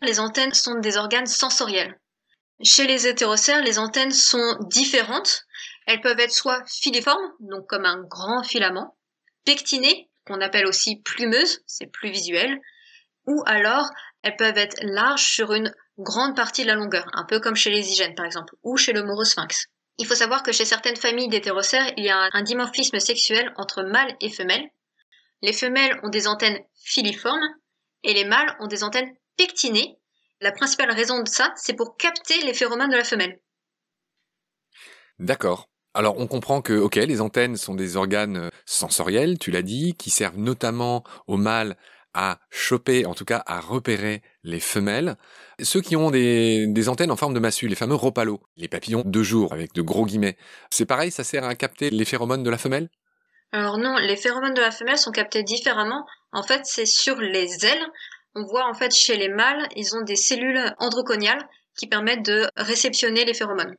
Les 0.00 0.20
antennes 0.20 0.54
sont 0.54 0.78
des 0.78 0.96
organes 0.96 1.26
sensoriels. 1.26 1.98
Chez 2.62 2.86
les 2.86 3.06
hétérocères, 3.06 3.62
les 3.62 3.78
antennes 3.78 4.12
sont 4.12 4.56
différentes. 4.70 5.44
Elles 5.86 6.00
peuvent 6.00 6.20
être 6.20 6.32
soit 6.32 6.64
filiformes, 6.66 7.32
donc 7.40 7.66
comme 7.68 7.86
un 7.86 8.02
grand 8.02 8.42
filament, 8.42 8.96
pectinées, 9.44 10.10
qu'on 10.26 10.40
appelle 10.40 10.66
aussi 10.66 10.96
plumeuses, 10.96 11.62
c'est 11.66 11.86
plus 11.86 12.10
visuel, 12.10 12.60
ou 13.26 13.42
alors 13.46 13.88
elles 14.22 14.36
peuvent 14.36 14.58
être 14.58 14.76
larges 14.82 15.24
sur 15.24 15.52
une 15.52 15.72
grande 15.98 16.36
partie 16.36 16.62
de 16.62 16.68
la 16.68 16.74
longueur, 16.74 17.06
un 17.12 17.24
peu 17.24 17.40
comme 17.40 17.56
chez 17.56 17.70
les 17.70 17.90
hygiènes 17.90 18.14
par 18.14 18.26
exemple, 18.26 18.54
ou 18.62 18.76
chez 18.76 18.92
le 18.92 19.04
morosphinx. 19.04 19.66
Il 19.98 20.06
faut 20.06 20.14
savoir 20.14 20.42
que 20.42 20.52
chez 20.52 20.64
certaines 20.64 20.96
familles 20.96 21.28
d'hétérocères, 21.28 21.90
il 21.96 22.04
y 22.04 22.10
a 22.10 22.28
un 22.32 22.42
dimorphisme 22.42 22.98
sexuel 22.98 23.52
entre 23.56 23.82
mâles 23.82 24.16
et 24.20 24.30
femelles. 24.30 24.68
Les 25.42 25.52
femelles 25.52 25.98
ont 26.02 26.10
des 26.10 26.26
antennes 26.26 26.58
filiformes 26.74 27.48
et 28.02 28.12
les 28.12 28.24
mâles 28.24 28.56
ont 28.60 28.66
des 28.66 28.84
antennes 28.84 29.14
pectinées. 29.36 29.96
La 30.40 30.52
principale 30.52 30.90
raison 30.90 31.22
de 31.22 31.28
ça, 31.28 31.52
c'est 31.56 31.74
pour 31.74 31.96
capter 31.96 32.42
les 32.42 32.52
phéromones 32.52 32.90
de 32.90 32.96
la 32.96 33.04
femelle. 33.04 33.40
D'accord. 35.18 35.68
Alors 35.96 36.18
on 36.18 36.26
comprend 36.26 36.60
que, 36.60 36.74
ok, 36.74 36.96
les 36.96 37.22
antennes 37.22 37.56
sont 37.56 37.74
des 37.74 37.96
organes 37.96 38.36
euh, 38.36 38.48
sensoriels, 38.66 39.38
tu 39.38 39.50
l'as 39.50 39.62
dit, 39.62 39.94
qui 39.94 40.10
servent 40.10 40.36
notamment 40.36 41.04
aux 41.26 41.38
mâles 41.38 41.74
à 42.12 42.38
choper, 42.50 43.06
en 43.06 43.14
tout 43.14 43.24
cas 43.24 43.42
à 43.46 43.60
repérer 43.60 44.20
les 44.44 44.60
femelles. 44.60 45.16
Ceux 45.62 45.80
qui 45.80 45.96
ont 45.96 46.10
des, 46.10 46.88
antennes 46.90 47.10
en 47.10 47.16
forme 47.16 47.32
de 47.32 47.40
massue, 47.40 47.66
les 47.66 47.76
fameux 47.76 47.94
ropalos, 47.94 48.42
les 48.58 48.68
papillons 48.68 49.04
de 49.06 49.22
jour 49.22 49.54
avec 49.54 49.72
de 49.72 49.80
gros 49.80 50.04
guillemets, 50.04 50.36
c'est 50.68 50.84
pareil, 50.84 51.10
ça 51.10 51.24
sert 51.24 51.44
à 51.44 51.54
capter 51.54 51.88
les 51.88 52.04
phéromones 52.04 52.42
de 52.42 52.50
la 52.50 52.58
femelle? 52.58 52.90
Alors 53.52 53.78
non, 53.78 53.96
les 53.96 54.16
phéromones 54.16 54.52
de 54.52 54.60
la 54.60 54.72
femelle 54.72 54.98
sont 54.98 55.12
captés 55.12 55.44
différemment. 55.44 56.04
En 56.32 56.42
fait, 56.42 56.60
c'est 56.64 56.84
sur 56.84 57.18
les 57.22 57.64
ailes. 57.64 57.86
On 58.34 58.44
voit 58.44 58.68
en 58.68 58.74
fait 58.74 58.94
chez 58.94 59.16
les 59.16 59.30
mâles, 59.30 59.66
ils 59.76 59.96
ont 59.96 60.02
des 60.02 60.16
cellules 60.16 60.74
androconiales 60.78 61.48
qui 61.74 61.86
permettent 61.86 62.26
de 62.26 62.48
réceptionner 62.58 63.24
les 63.24 63.32
phéromones. 63.32 63.76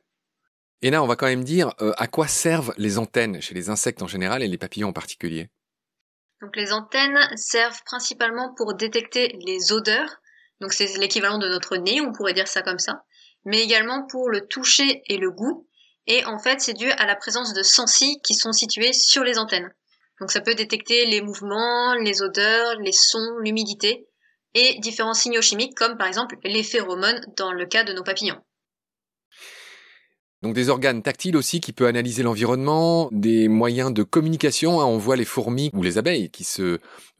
Et 0.82 0.90
là, 0.90 1.02
on 1.02 1.06
va 1.06 1.16
quand 1.16 1.26
même 1.26 1.44
dire 1.44 1.74
euh, 1.80 1.92
à 1.96 2.06
quoi 2.06 2.28
servent 2.28 2.72
les 2.76 2.98
antennes 2.98 3.40
chez 3.40 3.54
les 3.54 3.68
insectes 3.68 4.02
en 4.02 4.06
général 4.06 4.42
et 4.42 4.48
les 4.48 4.58
papillons 4.58 4.88
en 4.88 4.92
particulier? 4.92 5.48
Donc 6.40 6.54
les 6.54 6.72
antennes 6.72 7.18
servent 7.36 7.82
principalement 7.84 8.54
pour 8.56 8.74
détecter 8.74 9.36
les 9.44 9.72
odeurs. 9.72 10.16
Donc 10.60 10.72
c'est 10.72 10.96
l'équivalent 10.98 11.38
de 11.38 11.48
notre 11.48 11.76
nez, 11.76 12.00
on 12.00 12.12
pourrait 12.12 12.34
dire 12.34 12.46
ça 12.46 12.62
comme 12.62 12.78
ça. 12.78 13.02
Mais 13.44 13.62
également 13.62 14.06
pour 14.06 14.30
le 14.30 14.46
toucher 14.46 15.02
et 15.06 15.16
le 15.16 15.30
goût. 15.30 15.68
Et 16.06 16.24
en 16.24 16.38
fait, 16.38 16.60
c'est 16.60 16.74
dû 16.74 16.90
à 16.90 17.06
la 17.06 17.16
présence 17.16 17.54
de 17.54 17.62
sensi 17.62 18.20
qui 18.22 18.34
sont 18.34 18.52
situés 18.52 18.92
sur 18.92 19.24
les 19.24 19.38
antennes. 19.38 19.72
Donc 20.20 20.30
ça 20.30 20.40
peut 20.40 20.54
détecter 20.54 21.06
les 21.06 21.20
mouvements, 21.20 21.94
les 21.94 22.22
odeurs, 22.22 22.76
les 22.80 22.92
sons, 22.92 23.38
l'humidité 23.42 24.06
et 24.54 24.78
différents 24.80 25.14
signaux 25.14 25.42
chimiques 25.42 25.76
comme 25.76 25.98
par 25.98 26.06
exemple 26.06 26.36
les 26.42 26.62
phéromones 26.62 27.20
dans 27.36 27.52
le 27.52 27.66
cas 27.66 27.84
de 27.84 27.92
nos 27.92 28.02
papillons. 28.02 28.40
Donc 30.42 30.54
des 30.54 30.68
organes 30.68 31.02
tactiles 31.02 31.36
aussi 31.36 31.60
qui 31.60 31.72
peuvent 31.72 31.88
analyser 31.88 32.22
l'environnement, 32.22 33.08
des 33.10 33.48
moyens 33.48 33.92
de 33.92 34.04
communication. 34.04 34.80
Hein. 34.80 34.84
on 34.84 34.96
voit 34.96 35.16
les 35.16 35.24
fourmis 35.24 35.70
ou 35.72 35.82
les 35.82 35.98
abeilles 35.98 36.30
qui 36.30 36.44
se 36.44 36.62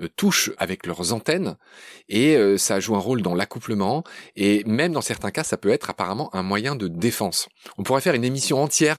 euh, 0.01 0.09
touchent 0.15 0.53
avec 0.57 0.87
leurs 0.87 1.13
antennes 1.13 1.57
et 2.09 2.37
euh, 2.37 2.57
ça 2.57 2.79
joue 2.79 2.95
un 2.95 3.01
rôle 3.01 3.23
dans 3.23 3.35
l'accouplement 3.35 4.05
et 4.37 4.63
même 4.65 4.93
dans 4.93 5.01
certains 5.01 5.33
cas 5.33 5.43
ça 5.43 5.57
peut 5.57 5.71
être 5.71 5.91
apparemment 5.91 6.33
un 6.35 6.45
moyen 6.45 6.77
de 6.77 6.87
défense. 6.87 7.49
On 7.77 7.83
pourrait 7.83 8.01
faire 8.03 8.15
une 8.15 8.25
émission 8.25 8.63
entière 8.63 8.97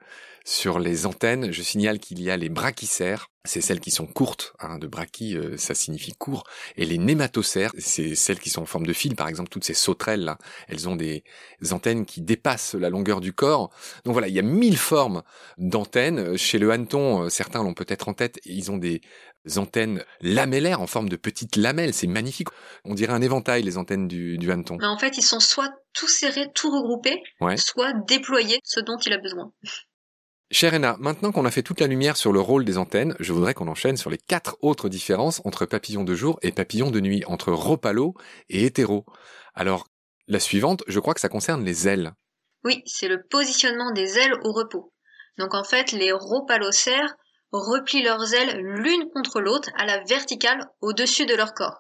sur 0.50 0.80
les 0.80 1.06
antennes, 1.06 1.52
je 1.52 1.62
signale 1.62 2.00
qu'il 2.00 2.20
y 2.24 2.32
a 2.32 2.36
les 2.36 2.50
brachysères, 2.50 3.28
c'est 3.46 3.62
celles 3.62 3.80
qui 3.80 3.92
sont 3.92 4.08
courtes, 4.08 4.54
hein, 4.60 4.80
de 4.80 4.88
brachy, 4.88 5.38
euh, 5.38 5.58
ça 5.58 5.76
signifie 5.76 6.14
court, 6.14 6.44
et 6.76 6.88
les 6.88 6.98
nématocères, 6.98 7.72
c'est 7.78 8.16
celles 8.16 8.40
qui 8.40 8.50
sont 8.50 8.64
en 8.64 8.66
forme 8.66 8.88
de 8.88 8.94
fil, 8.94 9.16
par 9.16 9.28
exemple 9.28 9.50
toutes 9.50 9.64
ces 9.64 9.76
sauterelles 9.76 10.24
là, 10.24 10.40
elles 10.68 10.90
ont 10.90 10.96
des 10.96 11.24
antennes 11.70 12.04
qui 12.04 12.22
dépassent 12.22 12.74
la 12.74 12.90
longueur 12.90 13.22
du 13.22 13.32
corps. 13.32 13.70
Donc 14.06 14.14
voilà, 14.14 14.28
il 14.28 14.34
y 14.34 14.40
a 14.40 14.42
mille 14.42 14.78
formes 14.78 15.22
d'antennes. 15.60 16.36
Chez 16.36 16.58
le 16.58 16.72
hanneton, 16.72 17.26
euh, 17.26 17.30
certains 17.30 17.62
l'ont 17.62 17.76
peut-être 17.76 18.08
en 18.10 18.16
tête, 18.16 18.40
ils 18.44 18.72
ont 18.72 18.78
des 18.78 19.02
antennes 19.58 20.04
lamellaires 20.20 20.82
en 20.82 20.88
forme 20.88 21.10
de 21.10 21.16
petites 21.16 21.58
lamelles, 21.58 21.94
c'est 21.94 22.08
magnifique. 22.08 22.48
On 22.86 22.96
dirait 22.96 23.14
un 23.14 23.22
éventail 23.22 23.62
les 23.62 23.78
antennes 23.78 24.08
du, 24.08 24.40
du 24.40 24.52
hanneton. 24.52 24.78
Mais 24.80 24.88
en 24.88 24.98
fait, 24.98 25.16
ils 25.20 25.24
sont 25.24 25.40
soit 25.40 25.72
tout 25.94 26.08
serrés, 26.08 26.48
tout 26.56 26.72
regroupés, 26.72 27.22
soit 27.58 27.94
déployés, 28.08 28.60
ce 28.64 28.80
dont 28.80 28.98
il 28.98 29.14
a 29.14 29.20
besoin. 29.20 29.52
Cher 30.52 30.74
Ena, 30.74 30.96
maintenant 30.98 31.32
qu'on 31.32 31.46
a 31.46 31.52
fait 31.52 31.62
toute 31.62 31.80
la 31.80 31.86
lumière 31.86 32.18
sur 32.18 32.34
le 32.34 32.40
rôle 32.40 32.66
des 32.66 32.80
antennes, 32.80 33.16
je 33.20 33.34
voudrais 33.34 33.54
qu'on 33.54 33.68
enchaîne 33.68 33.98
sur 33.98 34.10
les 34.10 34.18
quatre 34.18 34.58
autres 34.62 34.90
différences 34.90 35.42
entre 35.46 35.68
papillons 35.68 36.04
de 36.04 36.16
jour 36.16 36.40
et 36.42 36.52
papillons 36.52 36.90
de 36.90 37.00
nuit, 37.00 37.24
entre 37.28 37.52
ropalo 37.52 38.16
et 38.50 38.66
hétéro. 38.66 39.06
Alors, 39.54 39.88
la 40.28 40.40
suivante, 40.40 40.84
je 40.88 41.00
crois 41.00 41.14
que 41.14 41.20
ça 41.20 41.30
concerne 41.30 41.64
les 41.64 41.88
ailes. 41.88 42.14
Oui, 42.64 42.82
c'est 42.88 43.08
le 43.08 43.22
positionnement 43.30 43.92
des 43.92 44.18
ailes 44.18 44.34
au 44.44 44.52
repos. 44.52 44.92
Donc 45.38 45.54
en 45.54 45.64
fait, 45.64 45.92
les 45.92 46.12
ropalocères 46.12 47.16
replient 47.52 48.04
leurs 48.04 48.34
ailes 48.34 48.58
l'une 48.58 49.08
contre 49.14 49.42
l'autre 49.42 49.70
à 49.78 49.86
la 49.86 50.04
verticale 50.04 50.66
au-dessus 50.82 51.28
de 51.28 51.36
leur 51.36 51.54
corps. 51.54 51.80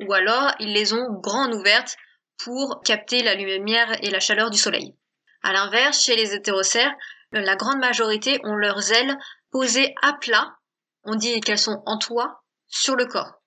Ou 0.00 0.12
alors, 0.12 0.50
ils 0.58 0.72
les 0.72 0.92
ont 0.92 1.06
grandes 1.22 1.54
ouvertes 1.54 1.96
pour 2.42 2.80
capter 2.84 3.22
la 3.22 3.36
lumière 3.36 3.96
et 4.02 4.10
la 4.10 4.18
chaleur 4.18 4.50
du 4.50 4.58
soleil. 4.58 4.96
À 5.42 5.52
l'inverse, 5.52 6.02
chez 6.02 6.16
les 6.16 6.34
hétérocères, 6.34 6.94
la 7.32 7.56
grande 7.56 7.78
majorité 7.78 8.40
ont 8.44 8.56
leurs 8.56 8.92
ailes 8.92 9.16
posées 9.50 9.94
à 10.02 10.14
plat. 10.14 10.56
On 11.04 11.14
dit 11.14 11.40
qu'elles 11.40 11.58
sont 11.58 11.82
en 11.86 11.98
toit 11.98 12.42
sur 12.68 12.96
le 12.96 13.06
corps. 13.06 13.42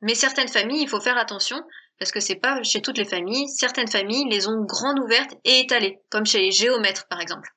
Mais 0.00 0.14
certaines 0.14 0.48
familles, 0.48 0.82
il 0.82 0.88
faut 0.88 1.00
faire 1.00 1.18
attention 1.18 1.62
Parce 1.98 2.10
que 2.10 2.20
c'est 2.20 2.36
pas 2.36 2.62
chez 2.62 2.82
toutes 2.82 2.98
les 2.98 3.04
familles. 3.04 3.48
Certaines 3.48 3.90
familles 3.90 4.28
les 4.28 4.48
ont 4.48 4.64
grandes 4.64 4.98
ouvertes 4.98 5.34
et 5.44 5.60
étalées, 5.60 6.00
comme 6.10 6.26
chez 6.26 6.40
les 6.40 6.52
géomètres 6.52 7.06
par 7.08 7.20
exemple. 7.20 7.48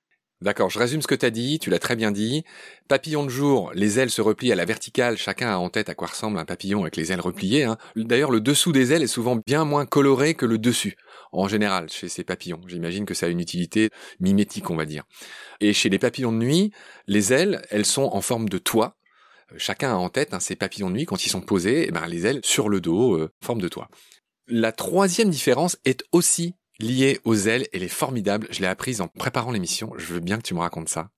D'accord, 0.42 0.72
je 0.72 0.80
résume 0.80 1.04
ce 1.04 1.08
que 1.08 1.14
tu 1.14 1.26
as 1.26 1.30
dit, 1.30 1.60
tu 1.60 1.70
l'as 1.70 1.78
très 1.78 1.96
bien 1.96 2.12
dit. 2.12 2.44
Papillon 2.88 3.24
de 3.24 3.30
jour, 3.30 3.72
les 3.76 4.00
ailes 4.00 4.10
se 4.10 4.24
replient 4.24 4.52
à 4.52 4.56
la 4.56 4.66
verticale, 4.66 5.16
chacun 5.16 5.54
a 5.54 5.58
en 5.58 5.70
tête 5.70 5.88
à 5.88 5.94
quoi 5.94 6.08
ressemble 6.08 6.40
un 6.40 6.46
papillon 6.46 6.82
avec 6.82 6.96
les 6.96 7.12
ailes 7.12 7.22
repliées. 7.22 7.64
Hein. 7.64 7.78
D'ailleurs, 7.96 8.32
le 8.32 8.42
dessous 8.42 8.72
des 8.72 8.92
ailes 8.92 9.04
est 9.04 9.08
souvent 9.08 9.36
bien 9.36 9.66
moins 9.66 9.86
coloré 9.86 10.34
que 10.34 10.48
le 10.48 10.58
dessus, 10.58 10.98
en 11.32 11.48
général, 11.48 11.90
chez 11.90 12.10
ces 12.10 12.24
papillons. 12.24 12.60
J'imagine 12.66 13.06
que 13.06 13.14
ça 13.14 13.28
a 13.28 13.30
une 13.30 13.40
utilité 13.40 13.92
mimétique, 14.20 14.72
on 14.72 14.76
va 14.76 14.86
dire. 14.86 15.04
Et 15.60 15.74
chez 15.74 15.90
les 15.90 16.00
papillons 16.00 16.32
de 16.32 16.40
nuit, 16.40 16.72
les 17.06 17.34
ailes, 17.34 17.62
elles 17.70 17.86
sont 17.86 18.10
en 18.12 18.22
forme 18.22 18.50
de 18.50 18.58
toit. 18.58 18.98
Chacun 19.58 19.92
a 19.92 19.98
en 19.98 20.10
tête 20.10 20.34
hein, 20.34 20.40
ces 20.40 20.56
papillons 20.56 20.90
de 20.90 20.96
nuit, 20.96 21.06
quand 21.06 21.24
ils 21.24 21.30
sont 21.30 21.42
posés, 21.42 21.86
eh 21.88 21.92
ben, 21.92 22.08
les 22.08 22.26
ailes 22.26 22.40
sur 22.44 22.68
le 22.68 22.82
dos, 22.82 23.14
euh, 23.16 23.32
forme 23.44 23.62
de 23.62 23.68
toit. 23.68 23.90
La 24.48 24.72
troisième 24.72 25.30
différence 25.30 25.78
est 25.86 26.04
aussi 26.12 26.56
liée 26.82 27.20
aux 27.24 27.36
ailes. 27.36 27.68
Elle 27.74 27.84
est 27.84 27.88
formidable. 27.88 28.48
Je 28.52 28.62
l'ai 28.62 28.68
apprise 28.68 29.02
en 29.02 29.08
préparant 29.08 29.52
l'émission. 29.52 29.94
Je 29.98 30.14
veux 30.14 30.20
bien 30.20 30.38
que 30.38 30.44
tu 30.44 30.54
me 30.54 30.60
racontes 30.60 30.90
ça. 30.90 31.10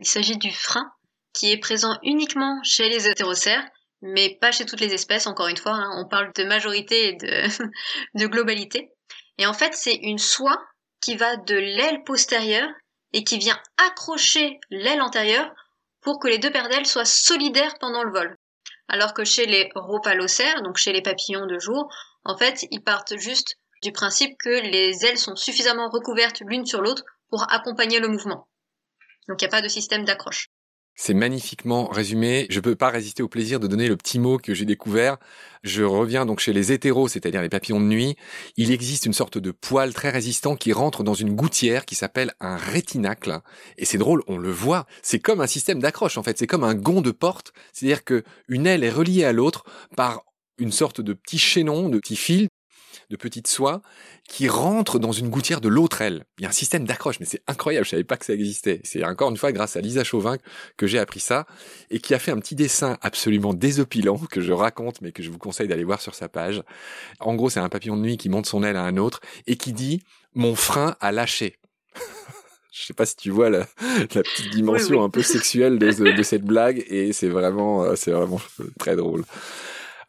Il 0.00 0.06
s'agit 0.06 0.36
du 0.36 0.50
frein 0.50 0.92
qui 1.32 1.50
est 1.50 1.58
présent 1.58 1.96
uniquement 2.02 2.58
chez 2.62 2.88
les 2.88 3.06
hétérocères, 3.06 3.64
mais 4.02 4.36
pas 4.40 4.52
chez 4.52 4.66
toutes 4.66 4.80
les 4.80 4.94
espèces, 4.94 5.26
encore 5.26 5.48
une 5.48 5.56
fois. 5.56 5.72
Hein. 5.72 5.90
On 5.98 6.08
parle 6.08 6.32
de 6.34 6.44
majorité 6.44 7.08
et 7.08 7.12
de, 8.14 8.26
globalité. 8.26 8.90
Et 9.38 9.46
en 9.46 9.52
fait, 9.52 9.74
c'est 9.74 9.94
une 9.94 10.18
soie 10.18 10.58
qui 11.00 11.16
va 11.16 11.36
de 11.36 11.54
l'aile 11.54 12.02
postérieure 12.04 12.68
et 13.12 13.24
qui 13.24 13.38
vient 13.38 13.58
accrocher 13.88 14.58
l'aile 14.70 15.00
antérieure 15.00 15.50
pour 16.00 16.18
que 16.18 16.28
les 16.28 16.38
deux 16.38 16.50
paires 16.50 16.68
d'ailes 16.68 16.86
soient 16.86 17.04
solidaires 17.04 17.78
pendant 17.80 18.02
le 18.02 18.12
vol. 18.12 18.36
Alors 18.88 19.14
que 19.14 19.24
chez 19.24 19.46
les 19.46 19.70
rhopalocères, 19.74 20.62
donc 20.62 20.76
chez 20.76 20.92
les 20.92 21.02
papillons 21.02 21.46
de 21.46 21.58
jour, 21.58 21.88
en 22.24 22.36
fait, 22.36 22.66
ils 22.70 22.82
partent 22.82 23.16
juste 23.16 23.56
du 23.82 23.92
principe 23.92 24.36
que 24.38 24.70
les 24.70 25.04
ailes 25.04 25.18
sont 25.18 25.36
suffisamment 25.36 25.88
recouvertes 25.90 26.40
l'une 26.40 26.66
sur 26.66 26.80
l'autre 26.80 27.04
pour 27.30 27.50
accompagner 27.52 28.00
le 28.00 28.08
mouvement. 28.08 28.48
Donc 29.28 29.40
il 29.40 29.44
n'y 29.44 29.48
a 29.48 29.50
pas 29.50 29.62
de 29.62 29.68
système 29.68 30.04
d'accroche. 30.04 30.48
C'est 31.00 31.14
magnifiquement 31.14 31.86
résumé. 31.86 32.48
Je 32.50 32.56
ne 32.56 32.60
peux 32.60 32.74
pas 32.74 32.88
résister 32.88 33.22
au 33.22 33.28
plaisir 33.28 33.60
de 33.60 33.68
donner 33.68 33.86
le 33.86 33.96
petit 33.96 34.18
mot 34.18 34.36
que 34.36 34.52
j'ai 34.52 34.64
découvert. 34.64 35.16
Je 35.62 35.84
reviens 35.84 36.26
donc 36.26 36.40
chez 36.40 36.52
les 36.52 36.72
hétéros, 36.72 37.06
c'est-à-dire 37.06 37.40
les 37.40 37.48
papillons 37.48 37.78
de 37.78 37.84
nuit. 37.84 38.16
Il 38.56 38.72
existe 38.72 39.06
une 39.06 39.12
sorte 39.12 39.38
de 39.38 39.52
poil 39.52 39.94
très 39.94 40.10
résistant 40.10 40.56
qui 40.56 40.72
rentre 40.72 41.04
dans 41.04 41.14
une 41.14 41.36
gouttière 41.36 41.84
qui 41.84 41.94
s'appelle 41.94 42.34
un 42.40 42.56
rétinacle. 42.56 43.42
Et 43.76 43.84
c'est 43.84 43.96
drôle, 43.96 44.24
on 44.26 44.38
le 44.38 44.50
voit. 44.50 44.86
C'est 45.00 45.20
comme 45.20 45.40
un 45.40 45.46
système 45.46 45.78
d'accroche, 45.78 46.18
en 46.18 46.24
fait. 46.24 46.36
C'est 46.36 46.48
comme 46.48 46.64
un 46.64 46.74
gond 46.74 47.00
de 47.00 47.12
porte. 47.12 47.52
C'est-à-dire 47.72 48.02
que 48.02 48.24
une 48.48 48.66
aile 48.66 48.82
est 48.82 48.90
reliée 48.90 49.22
à 49.22 49.32
l'autre 49.32 49.62
par 49.96 50.24
une 50.58 50.72
sorte 50.72 51.00
de 51.00 51.12
petit 51.12 51.38
chaînon, 51.38 51.90
de 51.90 52.00
petit 52.00 52.16
fil 52.16 52.48
de 53.10 53.16
petites 53.16 53.46
soies 53.46 53.80
qui 54.28 54.48
rentrent 54.48 54.98
dans 54.98 55.12
une 55.12 55.28
gouttière 55.28 55.60
de 55.60 55.68
l'autre 55.68 56.02
aile. 56.02 56.24
Il 56.38 56.42
y 56.42 56.46
a 56.46 56.48
un 56.48 56.52
système 56.52 56.84
d'accroche, 56.84 57.20
mais 57.20 57.26
c'est 57.26 57.42
incroyable, 57.46 57.86
je 57.86 57.90
savais 57.90 58.04
pas 58.04 58.16
que 58.16 58.24
ça 58.24 58.34
existait. 58.34 58.80
C'est 58.84 59.04
encore 59.04 59.30
une 59.30 59.36
fois 59.36 59.52
grâce 59.52 59.76
à 59.76 59.80
Lisa 59.80 60.04
Chauvin 60.04 60.36
que 60.76 60.86
j'ai 60.86 60.98
appris 60.98 61.20
ça 61.20 61.46
et 61.90 62.00
qui 62.00 62.14
a 62.14 62.18
fait 62.18 62.30
un 62.30 62.38
petit 62.38 62.54
dessin 62.54 62.98
absolument 63.00 63.54
désopilant 63.54 64.18
que 64.30 64.40
je 64.40 64.52
raconte 64.52 65.00
mais 65.00 65.12
que 65.12 65.22
je 65.22 65.30
vous 65.30 65.38
conseille 65.38 65.68
d'aller 65.68 65.84
voir 65.84 66.00
sur 66.00 66.14
sa 66.14 66.28
page. 66.28 66.62
En 67.20 67.34
gros, 67.34 67.50
c'est 67.50 67.60
un 67.60 67.68
papillon 67.68 67.96
de 67.96 68.02
nuit 68.02 68.16
qui 68.16 68.28
monte 68.28 68.46
son 68.46 68.62
aile 68.62 68.76
à 68.76 68.82
un 68.82 68.96
autre 68.96 69.20
et 69.46 69.56
qui 69.56 69.72
dit 69.72 70.02
mon 70.34 70.54
frein 70.54 70.96
a 71.00 71.12
lâché. 71.12 71.56
je 72.72 72.86
sais 72.86 72.94
pas 72.94 73.06
si 73.06 73.16
tu 73.16 73.30
vois 73.30 73.50
la, 73.50 73.66
petite 74.08 74.50
dimension 74.50 75.02
un 75.02 75.10
peu 75.10 75.22
sexuelle 75.22 75.78
de, 75.78 75.90
de 75.90 76.22
cette 76.22 76.44
blague 76.44 76.84
et 76.88 77.12
c'est 77.12 77.28
vraiment 77.28 77.84
euh, 77.84 77.96
c'est 77.96 78.12
vraiment 78.12 78.40
très 78.78 78.96
drôle. 78.96 79.24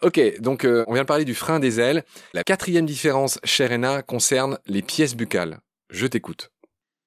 Ok, 0.01 0.20
donc 0.39 0.63
euh, 0.63 0.86
on 0.88 0.94
vient 0.94 1.03
de 1.03 1.08
parler 1.08 1.25
du 1.25 1.36
frein 1.36 1.60
des 1.60 1.82
ailes. 1.82 2.06
La 2.34 2.46
quatrième 2.46 2.86
différence, 2.86 3.38
chère 3.44 3.72
Ena, 3.74 4.01
concerne 4.01 4.58
les 4.65 4.82
pièces 4.82 5.13
buccales. 5.13 5.60
Je 5.89 6.08
t'écoute. 6.08 6.51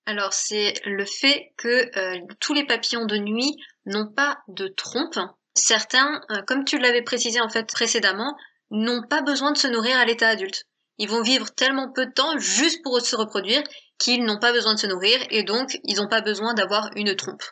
Alors 0.04 0.34
c'est 0.34 0.74
le 0.84 1.04
fait 1.06 1.52
que 1.56 1.98
euh, 1.98 2.18
tous 2.40 2.52
les 2.52 2.66
papillons 2.66 3.06
de 3.06 3.16
nuit 3.16 3.56
n'ont 3.86 4.12
pas 4.12 4.38
de 4.48 4.68
trompe. 4.68 5.18
Certains, 5.54 6.20
euh, 6.30 6.42
comme 6.46 6.64
tu 6.64 6.78
l'avais 6.78 7.02
précisé 7.02 7.40
en 7.40 7.48
fait 7.48 7.66
précédemment, 7.66 8.36
n'ont 8.70 9.02
pas 9.08 9.22
besoin 9.22 9.52
de 9.52 9.58
se 9.58 9.68
nourrir 9.68 9.96
à 9.96 10.04
l'état 10.04 10.28
adulte. 10.28 10.64
Ils 10.98 11.08
vont 11.08 11.22
vivre 11.22 11.50
tellement 11.54 11.90
peu 11.90 12.06
de 12.06 12.12
temps 12.12 12.36
juste 12.38 12.82
pour 12.82 13.00
se 13.00 13.16
reproduire 13.16 13.62
qu'ils 13.98 14.24
n'ont 14.24 14.38
pas 14.38 14.52
besoin 14.52 14.74
de 14.74 14.78
se 14.80 14.86
nourrir 14.86 15.18
et 15.30 15.44
donc 15.44 15.78
ils 15.84 15.96
n'ont 15.96 16.08
pas 16.08 16.20
besoin 16.20 16.52
d'avoir 16.52 16.90
une 16.96 17.14
trompe. 17.16 17.42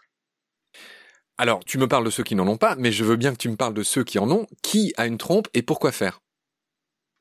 Alors, 1.41 1.65
tu 1.65 1.79
me 1.79 1.89
parles 1.89 2.05
de 2.05 2.11
ceux 2.11 2.23
qui 2.23 2.35
n'en 2.35 2.47
ont 2.47 2.59
pas, 2.59 2.75
mais 2.77 2.93
je 2.93 3.03
veux 3.03 3.17
bien 3.17 3.33
que 3.33 3.39
tu 3.39 3.49
me 3.49 3.57
parles 3.57 3.73
de 3.73 3.83
ceux 3.83 4.05
qui 4.05 4.19
en 4.19 4.31
ont. 4.31 4.47
Qui 4.63 4.93
a 4.99 5.07
une 5.07 5.17
trompe 5.17 5.49
et 5.55 5.63
pourquoi 5.63 5.91
faire? 5.91 6.21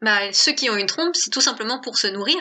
Bah, 0.01 0.33
Ceux 0.33 0.51
qui 0.51 0.69
ont 0.69 0.75
une 0.75 0.87
trompe, 0.87 1.15
c'est 1.15 1.29
tout 1.29 1.39
simplement 1.39 1.79
pour 1.79 1.97
se 1.97 2.07
nourrir. 2.07 2.35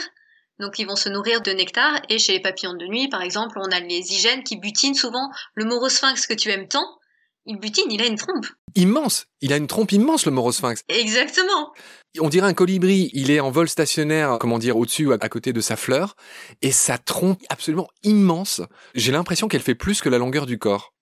Donc 0.58 0.80
ils 0.80 0.88
vont 0.88 0.96
se 0.96 1.08
nourrir 1.08 1.40
de 1.40 1.52
nectar. 1.52 2.02
Et 2.08 2.18
chez 2.18 2.32
les 2.32 2.40
papillons 2.40 2.74
de 2.74 2.84
nuit, 2.84 3.08
par 3.08 3.22
exemple, 3.22 3.60
on 3.60 3.70
a 3.70 3.78
les 3.78 4.12
hygiènes 4.12 4.42
qui 4.42 4.56
butinent 4.56 4.96
souvent. 4.96 5.30
Le 5.54 5.66
morosphinx 5.66 6.26
que 6.26 6.34
tu 6.34 6.50
aimes 6.50 6.66
tant, 6.66 6.98
il 7.46 7.60
butine, 7.60 7.92
il 7.92 8.02
a 8.02 8.06
une 8.06 8.18
trompe. 8.18 8.46
Immense 8.74 9.26
Il 9.40 9.52
a 9.52 9.56
une 9.56 9.68
trompe 9.68 9.92
immense, 9.92 10.26
le 10.26 10.32
morosphinx. 10.32 10.82
Exactement 10.88 11.72
on 12.20 12.28
dirait 12.28 12.46
un 12.46 12.54
colibri, 12.54 13.10
il 13.12 13.30
est 13.30 13.40
en 13.40 13.50
vol 13.50 13.68
stationnaire, 13.68 14.38
comment 14.40 14.58
dire, 14.58 14.76
au-dessus 14.76 15.06
ou 15.06 15.12
à 15.12 15.28
côté 15.28 15.52
de 15.52 15.60
sa 15.60 15.76
fleur, 15.76 16.16
et 16.62 16.72
sa 16.72 16.98
trompe 16.98 17.40
absolument 17.48 17.88
immense. 18.02 18.62
J'ai 18.94 19.12
l'impression 19.12 19.48
qu'elle 19.48 19.62
fait 19.62 19.74
plus 19.74 20.00
que 20.00 20.08
la 20.08 20.18
longueur 20.18 20.46
du 20.46 20.58
corps. 20.58 20.94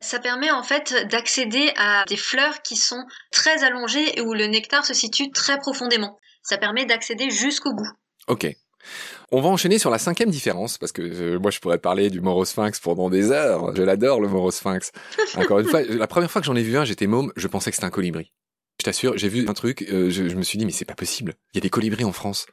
Ça 0.00 0.18
permet 0.18 0.50
en 0.50 0.62
fait 0.62 0.94
d'accéder 1.10 1.72
à 1.76 2.04
des 2.06 2.16
fleurs 2.16 2.62
qui 2.62 2.76
sont 2.76 3.04
très 3.32 3.64
allongées 3.64 4.18
et 4.18 4.20
où 4.20 4.34
le 4.34 4.46
nectar 4.46 4.84
se 4.84 4.94
situe 4.94 5.30
très 5.30 5.58
profondément. 5.58 6.18
Ça 6.42 6.58
permet 6.58 6.86
d'accéder 6.86 7.30
jusqu'au 7.30 7.74
bout. 7.74 7.88
Ok. 8.28 8.46
On 9.30 9.40
va 9.40 9.48
enchaîner 9.48 9.78
sur 9.78 9.90
la 9.90 9.98
cinquième 9.98 10.30
différence, 10.30 10.78
parce 10.78 10.92
que 10.92 11.02
euh, 11.02 11.38
moi 11.38 11.50
je 11.50 11.58
pourrais 11.60 11.78
parler 11.78 12.08
du 12.08 12.20
morosphinx 12.20 12.80
pendant 12.80 13.10
des 13.10 13.30
heures. 13.30 13.74
Je 13.74 13.82
l'adore 13.82 14.20
le 14.20 14.28
morosphinx. 14.28 14.92
Encore 15.36 15.58
une 15.58 15.66
fois, 15.66 15.82
la 15.82 16.06
première 16.06 16.30
fois 16.30 16.40
que 16.40 16.46
j'en 16.46 16.56
ai 16.56 16.62
vu 16.62 16.76
un, 16.78 16.84
j'étais 16.84 17.06
môme, 17.06 17.32
je 17.36 17.46
pensais 17.48 17.70
que 17.70 17.76
c'était 17.76 17.86
un 17.86 17.90
colibri. 17.90 18.32
Je 18.80 18.84
t'assure, 18.84 19.18
j'ai 19.18 19.28
vu 19.28 19.46
un 19.48 19.54
truc, 19.54 19.84
euh, 19.90 20.08
je, 20.08 20.22
me 20.22 20.42
suis 20.42 20.56
dit 20.56 20.64
mais 20.64 20.72
c'est 20.72 20.84
pas 20.84 20.94
possible. 20.94 21.34
Il 21.52 21.56
y 21.56 21.58
a 21.58 21.62
des 21.62 21.70
colibris 21.70 22.04
en 22.04 22.12
France. 22.12 22.46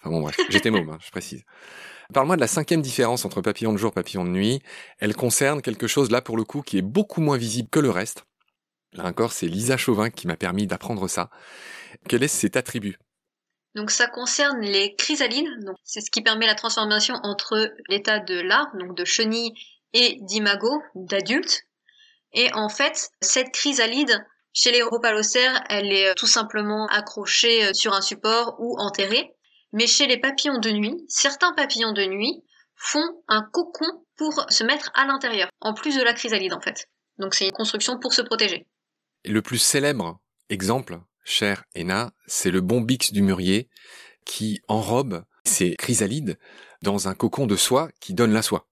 Enfin 0.00 0.10
bon 0.10 0.20
bref, 0.20 0.36
j'étais 0.50 0.70
môme, 0.70 0.90
hein, 0.90 0.98
je 1.04 1.10
précise. 1.10 1.42
Parle-moi 2.12 2.36
de 2.36 2.40
la 2.40 2.48
cinquième 2.48 2.82
différence 2.82 3.24
entre 3.24 3.40
papillon 3.40 3.72
de 3.72 3.78
jour 3.78 3.90
et 3.90 3.94
papillon 3.94 4.24
de 4.24 4.30
nuit. 4.30 4.60
Elle 4.98 5.14
concerne 5.14 5.62
quelque 5.62 5.86
chose 5.86 6.10
là 6.10 6.20
pour 6.20 6.36
le 6.36 6.44
coup 6.44 6.62
qui 6.62 6.78
est 6.78 6.82
beaucoup 6.82 7.20
moins 7.20 7.36
visible 7.36 7.68
que 7.68 7.80
le 7.80 7.90
reste. 7.90 8.24
Là 8.92 9.04
encore, 9.04 9.32
c'est 9.32 9.46
Lisa 9.46 9.76
Chauvin 9.76 10.10
qui 10.10 10.26
m'a 10.26 10.36
permis 10.36 10.66
d'apprendre 10.66 11.06
ça. 11.06 11.30
Quel 12.08 12.22
est 12.22 12.28
cet 12.28 12.56
attribut? 12.56 12.98
Donc 13.76 13.92
ça 13.92 14.08
concerne 14.08 14.60
les 14.62 14.96
chrysalides, 14.96 15.48
c'est 15.84 16.00
ce 16.00 16.10
qui 16.10 16.22
permet 16.22 16.46
la 16.46 16.56
transformation 16.56 17.14
entre 17.22 17.72
l'état 17.88 18.18
de 18.18 18.40
larve, 18.40 18.76
donc 18.76 18.96
de 18.96 19.04
chenille, 19.04 19.52
et 19.92 20.18
d'imago, 20.22 20.82
d'adulte. 20.96 21.62
Et 22.32 22.52
en 22.54 22.68
fait, 22.68 23.10
cette 23.20 23.52
chrysalide, 23.52 24.24
chez 24.52 24.72
les 24.72 24.82
rhopalocères, 24.82 25.62
elle 25.68 25.92
est 25.92 26.14
tout 26.16 26.26
simplement 26.26 26.86
accrochée 26.88 27.72
sur 27.72 27.92
un 27.92 28.00
support 28.00 28.56
ou 28.58 28.76
enterrée. 28.78 29.36
Mais 29.72 29.86
chez 29.86 30.06
les 30.06 30.18
papillons 30.18 30.58
de 30.58 30.70
nuit, 30.70 31.04
certains 31.08 31.52
papillons 31.52 31.92
de 31.92 32.04
nuit 32.04 32.42
font 32.74 33.22
un 33.28 33.42
cocon 33.42 34.04
pour 34.16 34.46
se 34.48 34.64
mettre 34.64 34.90
à 34.94 35.06
l'intérieur, 35.06 35.48
en 35.60 35.74
plus 35.74 35.96
de 35.96 36.02
la 36.02 36.12
chrysalide 36.12 36.52
en 36.52 36.60
fait. 36.60 36.88
Donc 37.18 37.34
c'est 37.34 37.44
une 37.46 37.52
construction 37.52 37.98
pour 37.98 38.14
se 38.14 38.22
protéger. 38.22 38.66
le 39.24 39.42
plus 39.42 39.58
célèbre 39.58 40.18
exemple, 40.48 40.98
cher 41.24 41.64
Ena, 41.76 42.12
c'est 42.26 42.50
le 42.50 42.60
bombix 42.60 43.12
du 43.12 43.22
mûrier 43.22 43.68
qui 44.24 44.60
enrobe 44.68 45.24
ses 45.44 45.76
chrysalides 45.76 46.38
dans 46.82 47.08
un 47.08 47.14
cocon 47.14 47.46
de 47.46 47.56
soie 47.56 47.90
qui 48.00 48.14
donne 48.14 48.32
la 48.32 48.42
soie. 48.42 48.66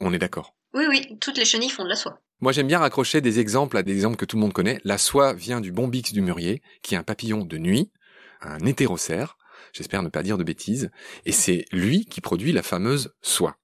On 0.00 0.12
est 0.12 0.18
d'accord 0.18 0.54
Oui, 0.74 0.84
oui, 0.88 1.18
toutes 1.20 1.38
les 1.38 1.44
chenilles 1.44 1.70
font 1.70 1.84
de 1.84 1.88
la 1.88 1.96
soie. 1.96 2.20
Moi, 2.40 2.50
j'aime 2.50 2.66
bien 2.66 2.80
raccrocher 2.80 3.20
des 3.20 3.38
exemples 3.38 3.76
à 3.76 3.84
des 3.84 3.92
exemples 3.92 4.16
que 4.16 4.24
tout 4.24 4.36
le 4.36 4.42
monde 4.42 4.52
connaît. 4.52 4.80
La 4.82 4.98
soie 4.98 5.32
vient 5.32 5.60
du 5.60 5.70
bombix 5.70 6.12
du 6.12 6.22
mûrier, 6.22 6.60
qui 6.82 6.94
est 6.94 6.98
un 6.98 7.04
papillon 7.04 7.44
de 7.44 7.56
nuit, 7.56 7.92
un 8.40 8.58
hétérocère, 8.66 9.36
j'espère 9.72 10.02
ne 10.02 10.08
pas 10.08 10.22
dire 10.22 10.38
de 10.38 10.44
bêtises, 10.44 10.90
et 11.24 11.32
c'est 11.32 11.64
lui 11.72 12.06
qui 12.06 12.20
produit 12.20 12.52
la 12.52 12.62
fameuse 12.62 13.14
soie. 13.22 13.56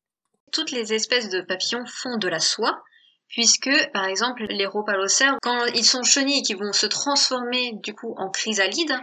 Toutes 0.52 0.70
les 0.70 0.94
espèces 0.94 1.28
de 1.28 1.40
papillons 1.40 1.84
font 1.86 2.16
de 2.16 2.28
la 2.28 2.40
soie, 2.40 2.82
puisque 3.28 3.70
par 3.92 4.06
exemple 4.06 4.46
les 4.48 4.66
rhopalocères, 4.66 5.36
quand 5.42 5.66
ils 5.74 5.84
sont 5.84 6.02
chenilles 6.02 6.40
et 6.40 6.42
qui 6.42 6.54
vont 6.54 6.72
se 6.72 6.86
transformer 6.86 7.72
du 7.82 7.94
coup 7.94 8.14
en 8.16 8.30
chrysalides, 8.30 8.98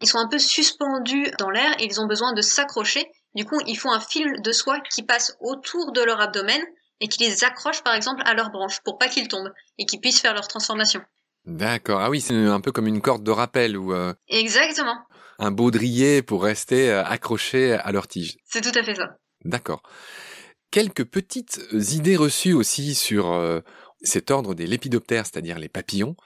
ils 0.00 0.08
sont 0.08 0.18
un 0.18 0.28
peu 0.28 0.38
suspendus 0.38 1.30
dans 1.38 1.50
l'air 1.50 1.72
et 1.78 1.84
ils 1.84 2.00
ont 2.00 2.06
besoin 2.06 2.32
de 2.32 2.40
s'accrocher. 2.40 3.06
Du 3.34 3.44
coup, 3.44 3.60
ils 3.66 3.76
font 3.76 3.90
un 3.90 4.00
fil 4.00 4.40
de 4.42 4.52
soie 4.52 4.80
qui 4.92 5.02
passe 5.02 5.36
autour 5.40 5.92
de 5.92 6.02
leur 6.02 6.20
abdomen 6.20 6.60
et 7.00 7.08
qui 7.08 7.22
les 7.24 7.44
accroche 7.44 7.82
par 7.82 7.94
exemple 7.94 8.22
à 8.24 8.34
leurs 8.34 8.50
branches 8.50 8.80
pour 8.84 8.98
pas 8.98 9.08
qu'ils 9.08 9.28
tombent 9.28 9.52
et 9.78 9.86
qu'ils 9.86 10.00
puissent 10.00 10.20
faire 10.20 10.34
leur 10.34 10.48
transformation. 10.48 11.00
D'accord. 11.44 12.00
Ah 12.00 12.10
oui, 12.10 12.20
c'est 12.20 12.34
un 12.34 12.60
peu 12.60 12.72
comme 12.72 12.86
une 12.86 13.00
corde 13.00 13.22
de 13.22 13.30
rappel 13.30 13.76
ou. 13.76 13.92
Euh, 13.92 14.12
Exactement 14.28 14.96
un 15.38 15.50
baudrier 15.50 16.22
pour 16.22 16.42
rester 16.42 16.90
euh, 16.90 17.04
accroché 17.04 17.72
à 17.72 17.92
leur 17.92 18.08
tige. 18.08 18.36
C'est 18.44 18.60
tout 18.60 18.76
à 18.76 18.82
fait 18.82 18.94
ça. 18.94 19.16
D'accord. 19.44 19.82
Quelques 20.70 21.04
petites 21.04 21.60
euh, 21.72 21.80
idées 21.94 22.16
reçues 22.16 22.52
aussi 22.52 22.94
sur 22.94 23.32
euh, 23.32 23.60
cet 24.02 24.30
ordre 24.30 24.54
des 24.54 24.66
lépidoptères, 24.66 25.26
c'est-à-dire 25.26 25.58
les 25.58 25.68
papillons. 25.68 26.16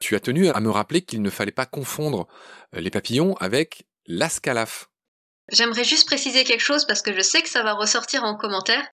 Tu 0.00 0.14
as 0.16 0.20
tenu 0.20 0.48
à 0.48 0.60
me 0.60 0.70
rappeler 0.70 1.02
qu'il 1.02 1.22
ne 1.22 1.30
fallait 1.30 1.52
pas 1.52 1.66
confondre 1.66 2.26
les 2.72 2.90
papillons 2.90 3.34
avec 3.36 3.86
l'ascalaphe. 4.06 4.88
J'aimerais 5.50 5.84
juste 5.84 6.06
préciser 6.06 6.44
quelque 6.44 6.60
chose 6.60 6.86
parce 6.86 7.02
que 7.02 7.14
je 7.14 7.20
sais 7.20 7.42
que 7.42 7.48
ça 7.48 7.62
va 7.62 7.74
ressortir 7.74 8.24
en 8.24 8.36
commentaire. 8.36 8.86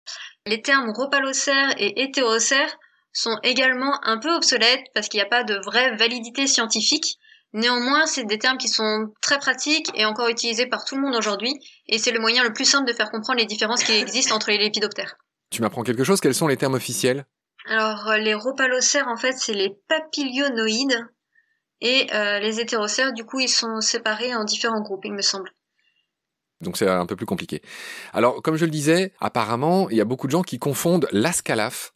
Les 0.46 0.62
termes 0.62 0.92
ropalocère 0.92 1.74
et 1.78 2.04
hétérocère 2.04 2.78
sont 3.13 3.38
également 3.44 4.00
un 4.04 4.18
peu 4.18 4.34
obsolètes 4.34 4.86
parce 4.94 5.08
qu'il 5.08 5.20
n'y 5.20 5.25
a 5.25 5.30
pas 5.30 5.44
de 5.44 5.56
vraie 5.56 5.96
validité 5.96 6.48
scientifique. 6.48 7.18
Néanmoins, 7.53 8.05
c'est 8.05 8.24
des 8.24 8.38
termes 8.38 8.58
qui 8.58 8.70
sont 8.70 9.13
très 9.22 9.38
pratiques 9.38 9.91
et 9.93 10.05
encore 10.05 10.29
utilisés 10.29 10.67
par 10.67 10.86
tout 10.86 10.96
le 10.96 11.01
monde 11.01 11.15
aujourd'hui, 11.15 11.53
et 11.88 11.98
c'est 11.98 12.12
le 12.12 12.20
moyen 12.20 12.43
le 12.43 12.53
plus 12.53 12.65
simple 12.65 12.88
de 12.88 12.93
faire 12.93 13.12
comprendre 13.12 13.39
les 13.39 13.46
différences 13.46 13.84
qui 13.84 13.93
existent 13.93 14.36
entre 14.36 14.51
les 14.51 14.58
lépidoptères. 14.58 15.15
Tu 15.50 15.62
m'apprends 15.62 15.84
quelque 15.84 16.03
chose? 16.03 16.22
Quels 16.22 16.34
sont 16.34 16.48
les 16.48 16.58
termes 16.58 16.75
officiels? 16.75 17.25
Alors, 17.67 18.08
euh, 18.08 18.17
les 18.17 18.34
ropalocères, 18.34 19.08
en 19.08 19.17
fait, 19.17 19.34
c'est 19.38 19.53
les 19.53 19.75
papilionoïdes, 19.89 21.05
et 21.81 22.08
euh, 22.13 22.39
les 22.39 22.60
hétérocères, 22.60 23.12
du 23.12 23.25
coup, 23.25 23.39
ils 23.39 23.50
sont 23.50 23.81
séparés 23.81 24.34
en 24.36 24.43
différents 24.43 24.81
groupes, 24.81 25.03
il 25.03 25.13
me 25.13 25.22
semble. 25.22 25.51
Donc 26.62 26.77
c'est 26.77 26.88
un 26.88 27.08
peu 27.08 27.15
plus 27.15 27.25
compliqué. 27.25 27.62
Alors, 28.13 28.41
comme 28.43 28.55
je 28.55 28.65
le 28.65 28.72
disais, 28.72 29.13
apparemment, 29.20 29.89
il 29.89 29.98
y 29.98 30.01
a 30.01 30.05
beaucoup 30.05 30.27
de 30.27 30.31
gens 30.31 30.43
qui 30.43 30.60
confondent 30.60 31.08
l'ascalaphe, 31.12 31.91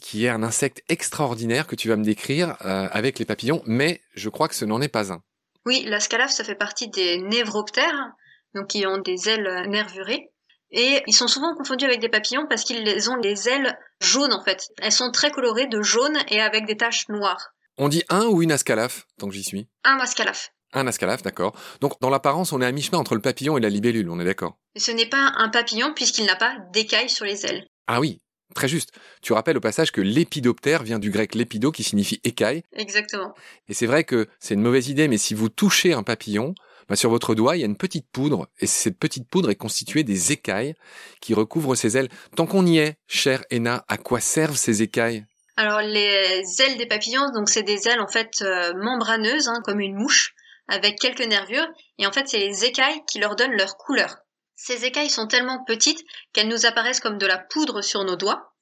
qui 0.00 0.24
est 0.26 0.28
un 0.28 0.42
insecte 0.42 0.82
extraordinaire 0.88 1.66
que 1.66 1.76
tu 1.76 1.88
vas 1.88 1.96
me 1.96 2.04
décrire 2.04 2.56
euh, 2.64 2.88
avec 2.90 3.18
les 3.18 3.24
papillons, 3.24 3.62
mais 3.66 4.00
je 4.14 4.28
crois 4.28 4.48
que 4.48 4.54
ce 4.54 4.64
n'en 4.64 4.80
est 4.80 4.88
pas 4.88 5.12
un. 5.12 5.22
Oui, 5.66 5.84
l'ascalaphe, 5.86 6.30
ça 6.30 6.44
fait 6.44 6.54
partie 6.54 6.88
des 6.88 7.18
névroptères, 7.18 8.12
donc 8.54 8.68
qui 8.68 8.86
ont 8.86 8.98
des 8.98 9.28
ailes 9.28 9.66
nervurées. 9.68 10.30
Et 10.70 11.02
ils 11.06 11.14
sont 11.14 11.28
souvent 11.28 11.54
confondus 11.54 11.84
avec 11.84 12.00
des 12.00 12.08
papillons 12.08 12.46
parce 12.48 12.64
qu'ils 12.64 13.10
ont 13.10 13.16
les 13.16 13.48
ailes 13.48 13.78
jaunes 14.00 14.32
en 14.32 14.42
fait. 14.44 14.68
Elles 14.82 14.92
sont 14.92 15.10
très 15.10 15.30
colorées 15.30 15.66
de 15.66 15.80
jaune 15.80 16.18
et 16.28 16.40
avec 16.40 16.66
des 16.66 16.76
taches 16.76 17.08
noires. 17.08 17.54
On 17.78 17.88
dit 17.88 18.02
un 18.10 18.26
ou 18.26 18.42
une 18.42 18.52
ascalaphe, 18.52 19.06
tant 19.18 19.28
que 19.28 19.34
j'y 19.34 19.44
suis 19.44 19.68
Un 19.84 19.98
ascalaphe. 19.98 20.50
Un 20.74 20.86
ascalaphe, 20.86 21.22
d'accord. 21.22 21.54
Donc 21.80 21.98
dans 22.00 22.10
l'apparence, 22.10 22.52
on 22.52 22.60
est 22.60 22.66
à 22.66 22.72
mi-chemin 22.72 22.98
entre 22.98 23.14
le 23.14 23.22
papillon 23.22 23.56
et 23.56 23.60
la 23.60 23.70
libellule, 23.70 24.10
on 24.10 24.20
est 24.20 24.24
d'accord 24.24 24.58
Ce 24.76 24.90
n'est 24.90 25.08
pas 25.08 25.32
un 25.36 25.48
papillon 25.48 25.94
puisqu'il 25.94 26.26
n'a 26.26 26.36
pas 26.36 26.56
d'écailles 26.72 27.08
sur 27.08 27.24
les 27.24 27.46
ailes. 27.46 27.66
Ah 27.86 28.00
oui, 28.00 28.20
très 28.54 28.68
juste. 28.68 28.92
Tu 29.22 29.32
rappelles 29.32 29.56
au 29.56 29.60
passage 29.60 29.92
que 29.92 30.00
l'épidoptère 30.00 30.82
vient 30.82 30.98
du 30.98 31.10
grec 31.10 31.34
lépido 31.34 31.70
qui 31.70 31.84
signifie 31.84 32.20
écaille. 32.24 32.62
Exactement. 32.72 33.34
Et 33.68 33.74
c'est 33.74 33.86
vrai 33.86 34.04
que 34.04 34.28
c'est 34.40 34.54
une 34.54 34.62
mauvaise 34.62 34.88
idée, 34.88 35.08
mais 35.08 35.18
si 35.18 35.34
vous 35.34 35.48
touchez 35.48 35.92
un 35.92 36.02
papillon, 36.02 36.54
bah, 36.88 36.96
sur 36.96 37.10
votre 37.10 37.34
doigt, 37.34 37.56
il 37.56 37.60
y 37.60 37.62
a 37.62 37.66
une 37.66 37.76
petite 37.76 38.08
poudre, 38.10 38.48
et 38.60 38.66
cette 38.66 38.98
petite 38.98 39.28
poudre 39.28 39.50
est 39.50 39.56
constituée 39.56 40.04
des 40.04 40.32
écailles 40.32 40.74
qui 41.20 41.34
recouvrent 41.34 41.74
ses 41.74 41.96
ailes. 41.98 42.08
Tant 42.34 42.46
qu'on 42.46 42.64
y 42.66 42.78
est, 42.78 42.96
chère 43.06 43.44
Ena, 43.52 43.84
à 43.88 43.98
quoi 43.98 44.20
servent 44.20 44.56
ces 44.56 44.82
écailles? 44.82 45.26
Alors 45.56 45.80
les 45.80 46.42
ailes 46.60 46.78
des 46.78 46.86
papillons, 46.86 47.30
donc 47.34 47.48
c'est 47.48 47.64
des 47.64 47.88
ailes 47.88 48.00
en 48.00 48.06
fait 48.06 48.42
euh, 48.42 48.72
membraneuses, 48.74 49.48
hein, 49.48 49.60
comme 49.64 49.80
une 49.80 49.96
mouche 49.96 50.34
avec 50.68 50.98
quelques 50.98 51.26
nervures, 51.26 51.66
et 51.98 52.06
en 52.06 52.12
fait 52.12 52.28
c'est 52.28 52.38
les 52.38 52.64
écailles 52.64 53.02
qui 53.06 53.18
leur 53.18 53.34
donnent 53.34 53.56
leur 53.56 53.76
couleur. 53.76 54.18
Ces 54.60 54.84
écailles 54.84 55.08
sont 55.08 55.28
tellement 55.28 55.62
petites 55.62 56.04
qu'elles 56.32 56.48
nous 56.48 56.66
apparaissent 56.66 56.98
comme 56.98 57.16
de 57.16 57.26
la 57.26 57.38
poudre 57.38 57.80
sur 57.80 58.02
nos 58.02 58.16
doigts, 58.16 58.52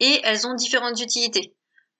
et 0.00 0.20
elles 0.24 0.44
ont 0.44 0.54
différentes 0.54 1.00
utilités. 1.00 1.54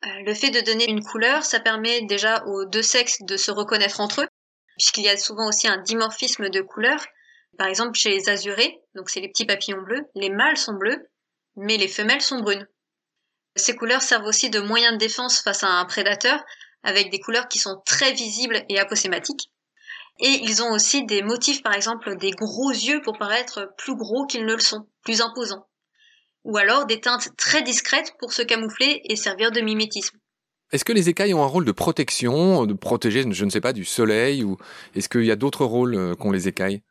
Euh, 0.05 0.09
le 0.27 0.35
fait 0.35 0.51
de 0.51 0.61
donner 0.61 0.91
une 0.91 1.05
couleur, 1.05 1.45
ça 1.45 1.61
permet 1.61 2.03
déjà 2.03 2.45
aux 2.47 2.65
deux 2.65 2.83
sexes 2.83 3.23
de 3.23 3.37
se 3.37 3.53
reconnaître 3.53 4.01
entre 4.01 4.23
eux, 4.23 4.29
puisqu'il 4.77 5.05
y 5.05 5.09
a 5.09 5.17
souvent 5.17 5.47
aussi 5.49 5.69
un 5.69 5.79
dimorphisme 5.79 6.51
de 6.51 6.61
couleurs. 6.61 7.07
Par 7.57 7.69
exemple, 7.69 7.97
chez 7.97 8.11
les 8.11 8.29
azurés, 8.29 8.81
donc 8.97 9.09
c'est 9.09 9.21
les 9.21 9.29
petits 9.29 9.47
papillons 9.47 9.83
bleus, 9.83 10.05
les 10.17 10.31
mâles 10.31 10.57
sont 10.57 10.75
bleus, 10.75 11.09
mais 11.55 11.77
les 11.77 11.89
femelles 11.89 12.23
sont 12.23 12.41
brunes. 12.41 12.67
Ces 13.55 13.77
couleurs 13.77 14.03
servent 14.03 14.27
aussi 14.27 14.51
de 14.51 14.59
moyen 14.59 14.93
de 14.93 14.99
défense 14.99 15.41
face 15.41 15.63
à 15.63 15.69
un 15.69 15.85
prédateur, 15.85 16.43
avec 16.83 17.11
des 17.11 17.21
couleurs 17.21 17.47
qui 17.47 17.61
sont 17.61 17.81
très 17.87 18.13
visibles 18.13 18.65
et 18.69 18.81
aposématiques. 18.81 19.51
Et 20.21 20.41
ils 20.43 20.63
ont 20.63 20.71
aussi 20.73 21.05
des 21.05 21.23
motifs, 21.23 21.63
par 21.63 21.75
exemple, 21.75 22.17
des 22.17 22.31
gros 22.31 22.71
yeux 22.71 23.01
pour 23.03 23.19
paraître 23.19 23.73
plus 23.79 23.97
gros 23.97 24.27
qu'ils 24.27 24.45
ne 24.45 24.55
le 24.55 24.61
sont, 24.61 24.87
plus 25.03 25.23
imposants. 25.23 25.67
Ou 26.45 26.57
alors 26.59 26.87
des 26.87 27.01
teintes 27.01 27.31
très 27.37 27.63
discrètes 27.63 28.15
pour 28.19 28.33
se 28.33 28.43
camoufler 28.43 29.01
et 29.05 29.17
servir 29.17 29.51
de 29.51 29.61
mimétisme. 29.61 30.19
Est-ce 30.73 30.85
que 30.85 30.93
les 30.93 31.09
écailles 31.09 31.35
ont 31.35 31.43
un 31.43 31.49
rôle 31.49 31.65
de 31.65 31.73
protection, 31.73 32.65
de 32.67 32.75
protéger, 32.75 33.25
je 33.31 33.45
ne 33.45 33.51
sais 33.51 33.61
pas, 33.61 33.73
du 33.73 33.85
soleil, 33.85 34.45
ou 34.45 34.57
est-ce 34.95 35.09
qu'il 35.09 35.25
y 35.25 35.33
a 35.33 35.37
d'autres 35.37 35.65
rôles 35.65 35.97
euh, 35.97 36.15
qu'ont 36.15 36.31
les 36.31 36.49
écailles? 36.49 36.83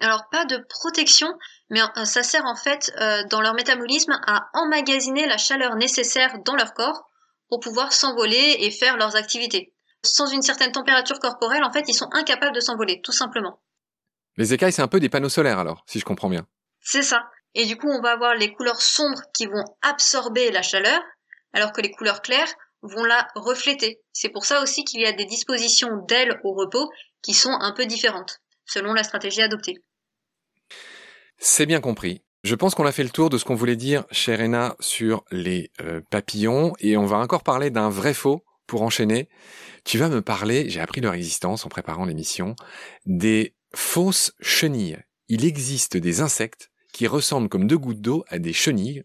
Alors 0.00 0.28
pas 0.30 0.44
de 0.44 0.58
protection, 0.68 1.28
mais 1.70 1.82
euh, 1.82 2.04
ça 2.04 2.22
sert 2.22 2.44
en 2.46 2.54
fait 2.54 2.92
euh, 3.00 3.24
dans 3.30 3.40
leur 3.40 3.54
métabolisme 3.54 4.18
à 4.26 4.48
emmagasiner 4.54 5.26
la 5.26 5.36
chaleur 5.36 5.74
nécessaire 5.76 6.38
dans 6.44 6.54
leur 6.54 6.72
corps 6.72 7.04
pour 7.48 7.60
pouvoir 7.60 7.92
s'envoler 7.92 8.58
et 8.60 8.70
faire 8.70 8.96
leurs 8.96 9.16
activités. 9.16 9.74
Sans 10.04 10.26
une 10.26 10.42
certaine 10.42 10.72
température 10.72 11.18
corporelle, 11.18 11.64
en 11.64 11.72
fait, 11.72 11.84
ils 11.88 11.94
sont 11.94 12.08
incapables 12.12 12.54
de 12.54 12.60
s'envoler, 12.60 13.00
tout 13.02 13.12
simplement. 13.12 13.60
Les 14.36 14.54
écailles, 14.54 14.72
c'est 14.72 14.82
un 14.82 14.88
peu 14.88 15.00
des 15.00 15.08
panneaux 15.08 15.28
solaires 15.28 15.58
alors, 15.58 15.84
si 15.86 15.98
je 15.98 16.04
comprends 16.04 16.30
bien. 16.30 16.46
C'est 16.80 17.02
ça. 17.02 17.28
Et 17.54 17.66
du 17.66 17.76
coup, 17.76 17.88
on 17.88 18.00
va 18.00 18.12
avoir 18.12 18.34
les 18.34 18.52
couleurs 18.52 18.80
sombres 18.80 19.22
qui 19.34 19.46
vont 19.46 19.64
absorber 19.82 20.50
la 20.50 20.62
chaleur, 20.62 21.00
alors 21.52 21.72
que 21.72 21.80
les 21.80 21.90
couleurs 21.90 22.22
claires 22.22 22.52
vont 22.82 23.04
la 23.04 23.26
refléter. 23.34 24.00
C'est 24.12 24.28
pour 24.28 24.44
ça 24.44 24.62
aussi 24.62 24.84
qu'il 24.84 25.00
y 25.00 25.06
a 25.06 25.12
des 25.12 25.24
dispositions 25.24 26.04
d'ailes 26.06 26.40
au 26.44 26.52
repos 26.52 26.88
qui 27.22 27.34
sont 27.34 27.50
un 27.50 27.72
peu 27.72 27.86
différentes, 27.86 28.40
selon 28.64 28.92
la 28.92 29.02
stratégie 29.02 29.42
adoptée. 29.42 29.82
C'est 31.38 31.66
bien 31.66 31.80
compris. 31.80 32.22
Je 32.44 32.54
pense 32.54 32.74
qu'on 32.74 32.86
a 32.86 32.92
fait 32.92 33.02
le 33.02 33.10
tour 33.10 33.30
de 33.30 33.38
ce 33.38 33.44
qu'on 33.44 33.56
voulait 33.56 33.76
dire, 33.76 34.04
chère 34.12 34.40
Ena, 34.40 34.76
sur 34.78 35.24
les 35.32 35.72
euh, 35.80 36.00
papillons, 36.10 36.72
et 36.78 36.96
on 36.96 37.06
va 37.06 37.16
encore 37.16 37.42
parler 37.42 37.70
d'un 37.70 37.90
vrai 37.90 38.14
faux 38.14 38.44
pour 38.68 38.82
enchaîner. 38.82 39.28
Tu 39.84 39.98
vas 39.98 40.08
me 40.08 40.22
parler, 40.22 40.70
j'ai 40.70 40.78
appris 40.78 41.00
leur 41.00 41.14
existence 41.14 41.66
en 41.66 41.68
préparant 41.68 42.04
l'émission, 42.04 42.54
des 43.06 43.56
fausses 43.74 44.32
chenilles. 44.40 44.98
Il 45.28 45.44
existe 45.44 45.96
des 45.96 46.20
insectes 46.20 46.70
qui 46.92 47.08
ressemblent 47.08 47.48
comme 47.48 47.66
deux 47.66 47.78
gouttes 47.78 48.00
d'eau 48.00 48.24
à 48.28 48.38
des 48.38 48.52
chenilles 48.52 49.02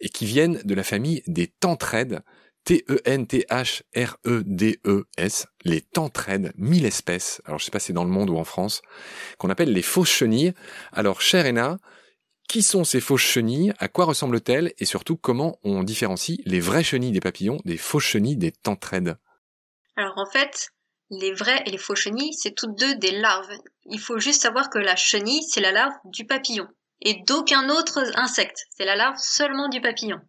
et 0.00 0.08
qui 0.08 0.26
viennent 0.26 0.60
de 0.64 0.74
la 0.74 0.84
famille 0.84 1.24
des 1.26 1.48
tentraides, 1.48 2.20
T-E-N-T-H-R-E-D-E-S, 2.64 3.86
les 5.64 5.80
tentraides, 5.80 6.52
mille 6.56 6.84
espèces, 6.84 7.40
alors 7.44 7.58
je 7.58 7.64
sais 7.64 7.70
pas 7.70 7.78
si 7.80 7.86
c'est 7.86 7.92
dans 7.94 8.04
le 8.04 8.10
monde 8.10 8.28
ou 8.30 8.36
en 8.36 8.44
France, 8.44 8.82
qu'on 9.38 9.50
appelle 9.50 9.72
les 9.72 9.82
fausses 9.82 10.10
chenilles. 10.10 10.52
Alors, 10.92 11.20
chère 11.22 11.46
Ena, 11.46 11.78
qui 12.50 12.62
sont 12.64 12.82
ces 12.82 13.00
fausses 13.00 13.20
chenilles 13.20 13.72
À 13.78 13.86
quoi 13.86 14.06
ressemblent-elles 14.06 14.74
Et 14.78 14.84
surtout, 14.84 15.16
comment 15.16 15.60
on 15.62 15.84
différencie 15.84 16.40
les 16.46 16.58
vraies 16.58 16.82
chenilles 16.82 17.12
des 17.12 17.20
papillons 17.20 17.60
des 17.64 17.76
fausses 17.76 18.02
chenilles 18.02 18.36
des 18.36 18.50
tentraides 18.50 19.16
Alors 19.94 20.18
en 20.18 20.26
fait, 20.26 20.70
les 21.10 21.32
vraies 21.32 21.62
et 21.66 21.70
les 21.70 21.78
fausses 21.78 22.00
chenilles, 22.00 22.34
c'est 22.34 22.56
toutes 22.56 22.76
deux 22.76 22.96
des 22.96 23.12
larves. 23.12 23.48
Il 23.84 24.00
faut 24.00 24.18
juste 24.18 24.42
savoir 24.42 24.68
que 24.68 24.80
la 24.80 24.96
chenille, 24.96 25.44
c'est 25.44 25.60
la 25.60 25.70
larve 25.70 25.94
du 26.06 26.26
papillon 26.26 26.66
et 27.00 27.22
d'aucun 27.22 27.68
autre 27.70 28.02
insecte. 28.16 28.66
C'est 28.76 28.84
la 28.84 28.96
larve 28.96 29.18
seulement 29.18 29.68
du 29.68 29.80
papillon. 29.80 30.20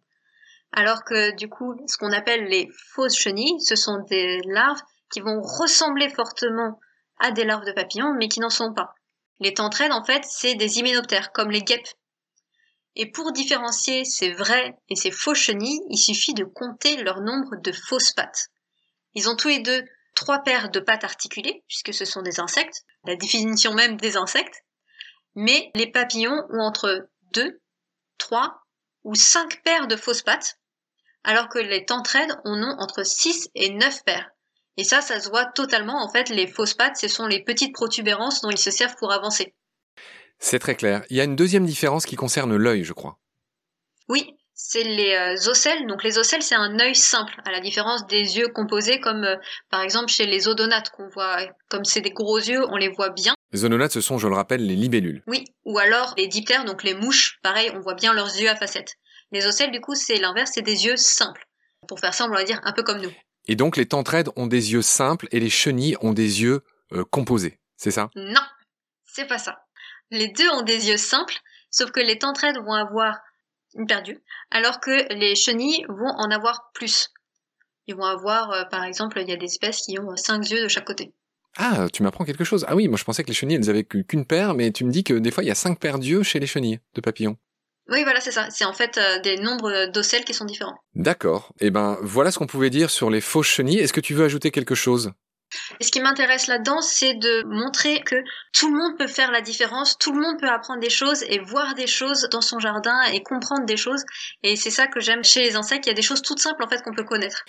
Alors 0.70 1.02
que 1.02 1.34
du 1.34 1.48
coup, 1.48 1.74
ce 1.88 1.96
qu'on 1.98 2.12
appelle 2.12 2.44
les 2.44 2.68
fausses 2.94 3.18
chenilles, 3.18 3.60
ce 3.60 3.74
sont 3.74 3.98
des 4.08 4.40
larves 4.46 4.80
qui 5.10 5.18
vont 5.18 5.42
ressembler 5.42 6.08
fortement 6.08 6.78
à 7.18 7.32
des 7.32 7.42
larves 7.42 7.66
de 7.66 7.72
papillons, 7.72 8.14
mais 8.16 8.28
qui 8.28 8.38
n'en 8.38 8.48
sont 8.48 8.72
pas. 8.72 8.94
Les 9.40 9.54
tentraides, 9.54 9.92
en 9.92 10.04
fait, 10.04 10.22
c'est 10.24 10.54
des 10.54 10.78
hyménoptères, 10.78 11.32
comme 11.32 11.50
les 11.50 11.62
guêpes 11.62 11.88
et 12.94 13.10
pour 13.10 13.32
différencier 13.32 14.04
ces 14.04 14.32
vraies 14.32 14.76
et 14.88 14.96
ces 14.96 15.10
fausses 15.10 15.38
chenilles, 15.38 15.80
il 15.88 15.98
suffit 15.98 16.34
de 16.34 16.44
compter 16.44 17.02
leur 17.02 17.20
nombre 17.20 17.56
de 17.56 17.72
fausses 17.72 18.12
pattes. 18.12 18.48
Ils 19.14 19.28
ont 19.28 19.36
tous 19.36 19.48
les 19.48 19.60
deux 19.60 19.84
trois 20.14 20.40
paires 20.40 20.70
de 20.70 20.80
pattes 20.80 21.04
articulées, 21.04 21.64
puisque 21.68 21.94
ce 21.94 22.04
sont 22.04 22.22
des 22.22 22.40
insectes, 22.40 22.82
la 23.04 23.16
définition 23.16 23.72
même 23.72 23.96
des 23.96 24.16
insectes, 24.16 24.62
mais 25.34 25.70
les 25.74 25.90
papillons 25.90 26.46
ont 26.50 26.60
entre 26.60 27.08
deux, 27.32 27.60
trois 28.18 28.60
ou 29.04 29.14
cinq 29.14 29.62
paires 29.62 29.86
de 29.86 29.96
fausses 29.96 30.22
pattes, 30.22 30.58
alors 31.24 31.48
que 31.48 31.58
les 31.58 31.86
tentraides 31.86 32.36
en 32.44 32.62
ont 32.62 32.76
entre 32.78 33.04
six 33.04 33.48
et 33.54 33.70
neuf 33.70 34.04
paires. 34.04 34.30
Et 34.76 34.84
ça, 34.84 35.00
ça 35.00 35.20
se 35.20 35.28
voit 35.28 35.46
totalement, 35.46 36.02
en 36.02 36.10
fait, 36.10 36.28
les 36.28 36.46
fausses 36.46 36.74
pattes, 36.74 36.96
ce 36.96 37.08
sont 37.08 37.26
les 37.26 37.42
petites 37.42 37.74
protubérances 37.74 38.40
dont 38.40 38.50
ils 38.50 38.58
se 38.58 38.70
servent 38.70 38.96
pour 38.96 39.12
avancer. 39.12 39.54
C'est 40.42 40.58
très 40.58 40.74
clair. 40.74 41.04
Il 41.08 41.16
y 41.16 41.20
a 41.20 41.24
une 41.24 41.36
deuxième 41.36 41.64
différence 41.64 42.04
qui 42.04 42.16
concerne 42.16 42.56
l'œil, 42.56 42.82
je 42.82 42.92
crois. 42.92 43.16
Oui, 44.08 44.34
c'est 44.54 44.82
les 44.82 45.14
euh, 45.14 45.50
ocelles. 45.50 45.86
Donc 45.86 46.02
les 46.02 46.18
ocelles, 46.18 46.42
c'est 46.42 46.56
un 46.56 46.80
œil 46.80 46.96
simple, 46.96 47.40
à 47.46 47.52
la 47.52 47.60
différence 47.60 48.08
des 48.08 48.38
yeux 48.38 48.48
composés, 48.48 48.98
comme 48.98 49.22
euh, 49.22 49.36
par 49.70 49.82
exemple 49.82 50.08
chez 50.08 50.26
les 50.26 50.48
odonates 50.48 50.90
qu'on 50.90 51.08
voit. 51.08 51.38
Comme 51.68 51.84
c'est 51.84 52.00
des 52.00 52.10
gros 52.10 52.38
yeux, 52.38 52.66
on 52.70 52.76
les 52.76 52.88
voit 52.88 53.10
bien. 53.10 53.34
Les 53.52 53.64
odonates, 53.64 53.92
ce 53.92 54.00
sont, 54.00 54.18
je 54.18 54.26
le 54.26 54.34
rappelle, 54.34 54.66
les 54.66 54.74
libellules. 54.74 55.22
Oui, 55.28 55.44
ou 55.64 55.78
alors 55.78 56.12
les 56.18 56.26
diptères, 56.26 56.64
donc 56.64 56.82
les 56.82 56.94
mouches. 56.94 57.38
Pareil, 57.44 57.70
on 57.74 57.80
voit 57.80 57.94
bien 57.94 58.12
leurs 58.12 58.36
yeux 58.36 58.50
à 58.50 58.56
facettes. 58.56 58.96
Les 59.30 59.46
ocelles, 59.46 59.70
du 59.70 59.80
coup, 59.80 59.94
c'est 59.94 60.16
l'inverse, 60.16 60.50
c'est 60.54 60.62
des 60.62 60.86
yeux 60.86 60.96
simples. 60.96 61.46
Pour 61.86 62.00
faire 62.00 62.14
ça, 62.14 62.26
on 62.26 62.30
va 62.30 62.42
dire 62.42 62.60
un 62.64 62.72
peu 62.72 62.82
comme 62.82 63.00
nous. 63.00 63.12
Et 63.46 63.54
donc 63.54 63.76
les 63.76 63.86
tentraides 63.86 64.30
ont 64.34 64.48
des 64.48 64.72
yeux 64.72 64.82
simples 64.82 65.28
et 65.30 65.38
les 65.38 65.50
chenilles 65.50 65.96
ont 66.00 66.12
des 66.12 66.42
yeux 66.42 66.62
euh, 66.92 67.04
composés. 67.04 67.60
C'est 67.76 67.92
ça? 67.92 68.10
Non, 68.16 68.42
c'est 69.04 69.26
pas 69.26 69.38
ça. 69.38 69.60
Les 70.12 70.28
deux 70.28 70.48
ont 70.50 70.60
des 70.60 70.90
yeux 70.90 70.98
simples, 70.98 71.38
sauf 71.70 71.90
que 71.90 72.00
les 72.00 72.18
tentraides 72.18 72.58
vont 72.58 72.74
avoir 72.74 73.18
une 73.74 73.86
paire 73.86 74.02
d'yeux, 74.02 74.22
alors 74.50 74.78
que 74.78 75.10
les 75.14 75.34
chenilles 75.34 75.86
vont 75.88 76.12
en 76.18 76.30
avoir 76.30 76.70
plus. 76.74 77.08
Ils 77.86 77.96
vont 77.96 78.04
avoir, 78.04 78.50
euh, 78.50 78.64
par 78.64 78.84
exemple, 78.84 79.18
il 79.22 79.28
y 79.30 79.32
a 79.32 79.36
des 79.36 79.46
espèces 79.46 79.80
qui 79.80 79.98
ont 79.98 80.14
cinq 80.16 80.50
yeux 80.50 80.62
de 80.62 80.68
chaque 80.68 80.84
côté. 80.84 81.14
Ah, 81.56 81.86
tu 81.90 82.02
m'apprends 82.02 82.26
quelque 82.26 82.44
chose. 82.44 82.66
Ah 82.68 82.76
oui, 82.76 82.88
moi 82.88 82.98
je 82.98 83.04
pensais 83.04 83.22
que 83.22 83.28
les 83.28 83.34
chenilles, 83.34 83.56
elles 83.56 83.70
avaient 83.70 83.84
qu'une 83.84 84.26
paire, 84.26 84.52
mais 84.52 84.70
tu 84.70 84.84
me 84.84 84.90
dis 84.90 85.02
que 85.02 85.14
des 85.14 85.30
fois 85.30 85.44
il 85.44 85.46
y 85.46 85.50
a 85.50 85.54
cinq 85.54 85.80
paires 85.80 85.98
d'yeux 85.98 86.22
chez 86.22 86.40
les 86.40 86.46
chenilles 86.46 86.80
de 86.94 87.00
papillons. 87.00 87.38
Oui, 87.88 88.04
voilà, 88.04 88.20
c'est 88.20 88.32
ça. 88.32 88.50
C'est 88.50 88.66
en 88.66 88.74
fait 88.74 88.98
euh, 88.98 89.18
des 89.20 89.38
nombres 89.38 89.86
d'ocelles 89.86 90.24
qui 90.24 90.34
sont 90.34 90.44
différents. 90.44 90.76
D'accord. 90.94 91.54
Eh 91.58 91.70
ben, 91.70 91.96
voilà 92.02 92.30
ce 92.30 92.38
qu'on 92.38 92.46
pouvait 92.46 92.70
dire 92.70 92.90
sur 92.90 93.08
les 93.08 93.22
fausses 93.22 93.46
chenilles. 93.46 93.78
Est-ce 93.78 93.94
que 93.94 94.00
tu 94.00 94.12
veux 94.12 94.26
ajouter 94.26 94.50
quelque 94.50 94.74
chose? 94.74 95.12
Et 95.80 95.84
ce 95.84 95.90
qui 95.90 96.00
m'intéresse 96.00 96.46
là-dedans, 96.46 96.80
c'est 96.80 97.14
de 97.14 97.44
montrer 97.46 98.00
que 98.00 98.16
tout 98.52 98.68
le 98.68 98.78
monde 98.78 98.98
peut 98.98 99.06
faire 99.06 99.30
la 99.30 99.40
différence, 99.40 99.98
tout 99.98 100.12
le 100.12 100.20
monde 100.20 100.38
peut 100.40 100.48
apprendre 100.48 100.80
des 100.80 100.90
choses 100.90 101.22
et 101.28 101.38
voir 101.38 101.74
des 101.74 101.86
choses 101.86 102.28
dans 102.30 102.40
son 102.40 102.58
jardin 102.58 103.02
et 103.12 103.22
comprendre 103.22 103.66
des 103.66 103.76
choses. 103.76 104.04
Et 104.42 104.56
c'est 104.56 104.70
ça 104.70 104.86
que 104.86 105.00
j'aime 105.00 105.24
chez 105.24 105.42
les 105.42 105.56
insectes, 105.56 105.86
il 105.86 105.90
y 105.90 105.92
a 105.92 105.94
des 105.94 106.02
choses 106.02 106.22
toutes 106.22 106.40
simples 106.40 106.62
en 106.62 106.68
fait 106.68 106.82
qu'on 106.82 106.94
peut 106.94 107.04
connaître. 107.04 107.44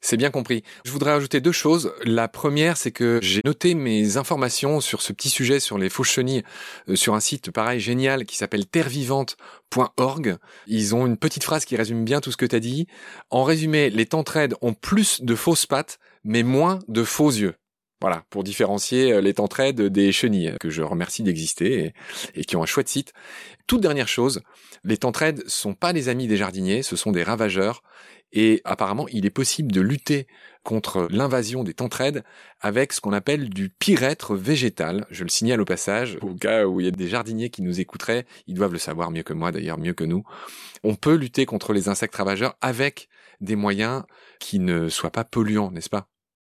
C'est 0.00 0.16
bien 0.16 0.30
compris. 0.30 0.62
Je 0.84 0.92
voudrais 0.92 1.12
ajouter 1.12 1.40
deux 1.40 1.52
choses. 1.52 1.92
La 2.04 2.28
première, 2.28 2.76
c'est 2.76 2.92
que 2.92 3.18
j'ai 3.22 3.40
noté 3.44 3.74
mes 3.74 4.16
informations 4.16 4.80
sur 4.80 5.02
ce 5.02 5.12
petit 5.12 5.30
sujet 5.30 5.58
sur 5.58 5.78
les 5.78 5.88
fausses 5.88 6.10
chenilles 6.10 6.44
euh, 6.88 6.96
sur 6.96 7.14
un 7.14 7.20
site 7.20 7.50
pareil 7.50 7.80
génial 7.80 8.24
qui 8.24 8.36
s'appelle 8.36 8.66
terrevivante.org. 8.66 10.36
Ils 10.66 10.94
ont 10.94 11.06
une 11.06 11.16
petite 11.16 11.44
phrase 11.44 11.64
qui 11.64 11.76
résume 11.76 12.04
bien 12.04 12.20
tout 12.20 12.30
ce 12.30 12.36
que 12.36 12.46
tu 12.46 12.56
as 12.56 12.60
dit. 12.60 12.86
En 13.30 13.42
résumé, 13.42 13.90
les 13.90 14.06
tentraides 14.06 14.54
ont 14.60 14.74
plus 14.74 15.22
de 15.22 15.34
fausses 15.34 15.66
pattes 15.66 15.98
mais 16.26 16.42
moins 16.42 16.80
de 16.88 17.04
faux 17.04 17.30
yeux. 17.30 17.54
Voilà, 18.02 18.24
pour 18.28 18.44
différencier 18.44 19.12
euh, 19.12 19.20
les 19.22 19.32
tentraides 19.32 19.80
des 19.80 20.12
chenilles, 20.12 20.54
que 20.60 20.68
je 20.68 20.82
remercie 20.82 21.22
d'exister 21.22 21.94
et, 22.34 22.44
qui 22.44 22.54
ont 22.56 22.62
un 22.62 22.66
chouette 22.66 22.90
site. 22.90 23.14
Toute 23.66 23.80
dernière 23.80 24.08
chose, 24.08 24.42
les 24.84 24.98
tentraides 24.98 25.42
sont 25.48 25.72
pas 25.72 25.94
les 25.94 26.10
amis 26.10 26.26
des 26.26 26.36
jardiniers, 26.36 26.82
ce 26.82 26.94
sont 26.94 27.10
des 27.10 27.22
ravageurs, 27.22 27.82
et 28.32 28.60
apparemment 28.64 29.06
il 29.08 29.24
est 29.24 29.30
possible 29.30 29.72
de 29.72 29.80
lutter 29.80 30.26
contre 30.62 31.08
l'invasion 31.10 31.64
des 31.64 31.72
tentraides 31.72 32.22
avec 32.60 32.92
ce 32.92 33.00
qu'on 33.00 33.14
appelle 33.14 33.48
du 33.48 33.70
pyrètre 33.70 34.34
végétal. 34.34 35.06
Je 35.10 35.22
le 35.22 35.30
signale 35.30 35.62
au 35.62 35.64
passage, 35.64 36.18
au 36.20 36.34
cas 36.34 36.66
où 36.66 36.80
il 36.80 36.84
y 36.84 36.88
a 36.88 36.92
des 36.92 37.08
jardiniers 37.08 37.48
qui 37.48 37.62
nous 37.62 37.80
écouteraient, 37.80 38.26
ils 38.46 38.54
doivent 38.54 38.72
le 38.72 38.78
savoir 38.78 39.10
mieux 39.10 39.22
que 39.22 39.32
moi 39.32 39.52
d'ailleurs, 39.52 39.78
mieux 39.78 39.94
que 39.94 40.04
nous. 40.04 40.24
On 40.82 40.96
peut 40.96 41.14
lutter 41.14 41.46
contre 41.46 41.72
les 41.72 41.88
insectes 41.88 42.16
ravageurs 42.16 42.56
avec 42.60 43.08
des 43.40 43.56
moyens 43.56 44.02
qui 44.38 44.58
ne 44.58 44.90
soient 44.90 45.10
pas 45.10 45.24
polluants, 45.24 45.70
n'est-ce 45.70 45.90
pas? 45.90 46.08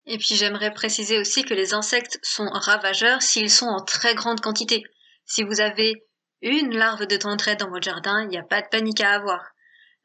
Et 0.06 0.18
puis 0.18 0.34
j'aimerais 0.34 0.72
préciser 0.72 1.18
aussi 1.18 1.44
que 1.44 1.54
les 1.54 1.74
insectes 1.74 2.18
sont 2.22 2.48
ravageurs 2.48 3.22
s'ils 3.22 3.50
sont 3.50 3.66
en 3.66 3.84
très 3.84 4.14
grande 4.14 4.40
quantité. 4.40 4.82
Si 5.24 5.42
vous 5.42 5.60
avez 5.60 6.06
une 6.42 6.76
larve 6.76 7.06
de 7.06 7.16
tentraide 7.16 7.58
dans 7.58 7.68
votre 7.68 7.84
jardin, 7.84 8.22
il 8.22 8.28
n'y 8.28 8.38
a 8.38 8.42
pas 8.42 8.62
de 8.62 8.68
panique 8.68 9.00
à 9.00 9.12
avoir. 9.12 9.44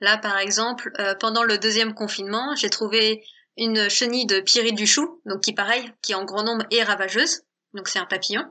Là, 0.01 0.17
par 0.17 0.37
exemple, 0.37 0.91
euh, 0.99 1.15
pendant 1.15 1.43
le 1.43 1.57
deuxième 1.57 1.93
confinement, 1.93 2.55
j'ai 2.55 2.69
trouvé 2.69 3.23
une 3.57 3.89
chenille 3.89 4.25
de 4.25 4.41
pyrite 4.41 4.75
du 4.75 4.85
chou, 4.85 5.21
donc 5.25 5.41
qui 5.41 5.53
pareil, 5.53 5.89
qui 6.01 6.13
en 6.13 6.25
grand 6.25 6.43
nombre 6.43 6.65
est 6.71 6.83
ravageuse, 6.83 7.43
donc 7.73 7.87
c'est 7.87 7.99
un 7.99 8.05
papillon, 8.05 8.43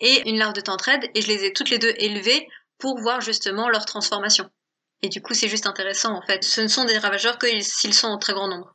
et 0.00 0.28
une 0.28 0.38
larve 0.38 0.54
de 0.54 0.60
tentraide, 0.60 1.08
et 1.14 1.22
je 1.22 1.28
les 1.28 1.44
ai 1.44 1.52
toutes 1.52 1.70
les 1.70 1.78
deux 1.78 1.94
élevées 1.98 2.48
pour 2.78 2.98
voir 2.98 3.20
justement 3.20 3.68
leur 3.68 3.84
transformation. 3.84 4.50
Et 5.02 5.08
du 5.08 5.22
coup, 5.22 5.34
c'est 5.34 5.48
juste 5.48 5.66
intéressant 5.66 6.12
en 6.16 6.22
fait. 6.22 6.42
Ce 6.42 6.60
ne 6.60 6.68
sont 6.68 6.84
des 6.84 6.98
ravageurs 6.98 7.38
que 7.38 7.46
s'ils 7.60 7.94
sont 7.94 8.08
en 8.08 8.18
très 8.18 8.32
grand 8.32 8.48
nombre. 8.48 8.74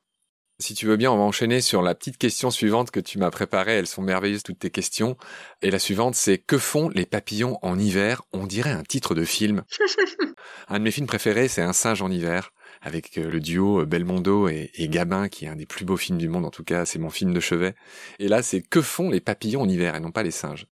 Si 0.59 0.75
tu 0.75 0.85
veux 0.85 0.97
bien, 0.97 1.11
on 1.11 1.17
va 1.17 1.23
enchaîner 1.23 1.61
sur 1.61 1.81
la 1.81 1.95
petite 1.95 2.17
question 2.17 2.51
suivante 2.51 2.91
que 2.91 2.99
tu 2.99 3.17
m'as 3.17 3.31
préparée. 3.31 3.73
Elles 3.73 3.87
sont 3.87 4.03
merveilleuses, 4.03 4.43
toutes 4.43 4.59
tes 4.59 4.69
questions. 4.69 5.17
Et 5.63 5.71
la 5.71 5.79
suivante, 5.79 6.13
c'est 6.13 6.37
que 6.37 6.59
font 6.59 6.89
les 6.89 7.07
papillons 7.07 7.57
en 7.63 7.79
hiver? 7.79 8.21
On 8.33 8.45
dirait 8.45 8.71
un 8.71 8.83
titre 8.83 9.15
de 9.15 9.25
film. 9.25 9.63
un 10.67 10.77
de 10.77 10.83
mes 10.83 10.91
films 10.91 11.07
préférés, 11.07 11.47
c'est 11.47 11.63
Un 11.63 11.73
singe 11.73 12.03
en 12.03 12.11
hiver, 12.11 12.51
avec 12.81 13.17
euh, 13.17 13.29
le 13.29 13.39
duo 13.39 13.81
euh, 13.81 13.85
Belmondo 13.85 14.47
et, 14.47 14.71
Gabin, 14.89 15.27
qui 15.27 15.45
est 15.45 15.49
un 15.49 15.55
des 15.55 15.65
plus 15.65 15.85
beaux 15.85 15.97
films 15.97 16.19
du 16.19 16.29
monde, 16.29 16.45
en 16.45 16.51
tout 16.51 16.63
cas, 16.63 16.85
c'est 16.85 16.99
mon 16.99 17.09
film 17.09 17.33
de 17.33 17.39
chevet. 17.39 17.75
Et 18.19 18.27
là, 18.27 18.43
c'est 18.43 18.61
que 18.61 18.81
font 18.81 19.09
les 19.09 19.21
papillons 19.21 19.61
en 19.61 19.69
hiver? 19.69 19.95
et 19.95 19.99
non 19.99 20.11
pas 20.11 20.23
les 20.23 20.31
singes 20.31 20.67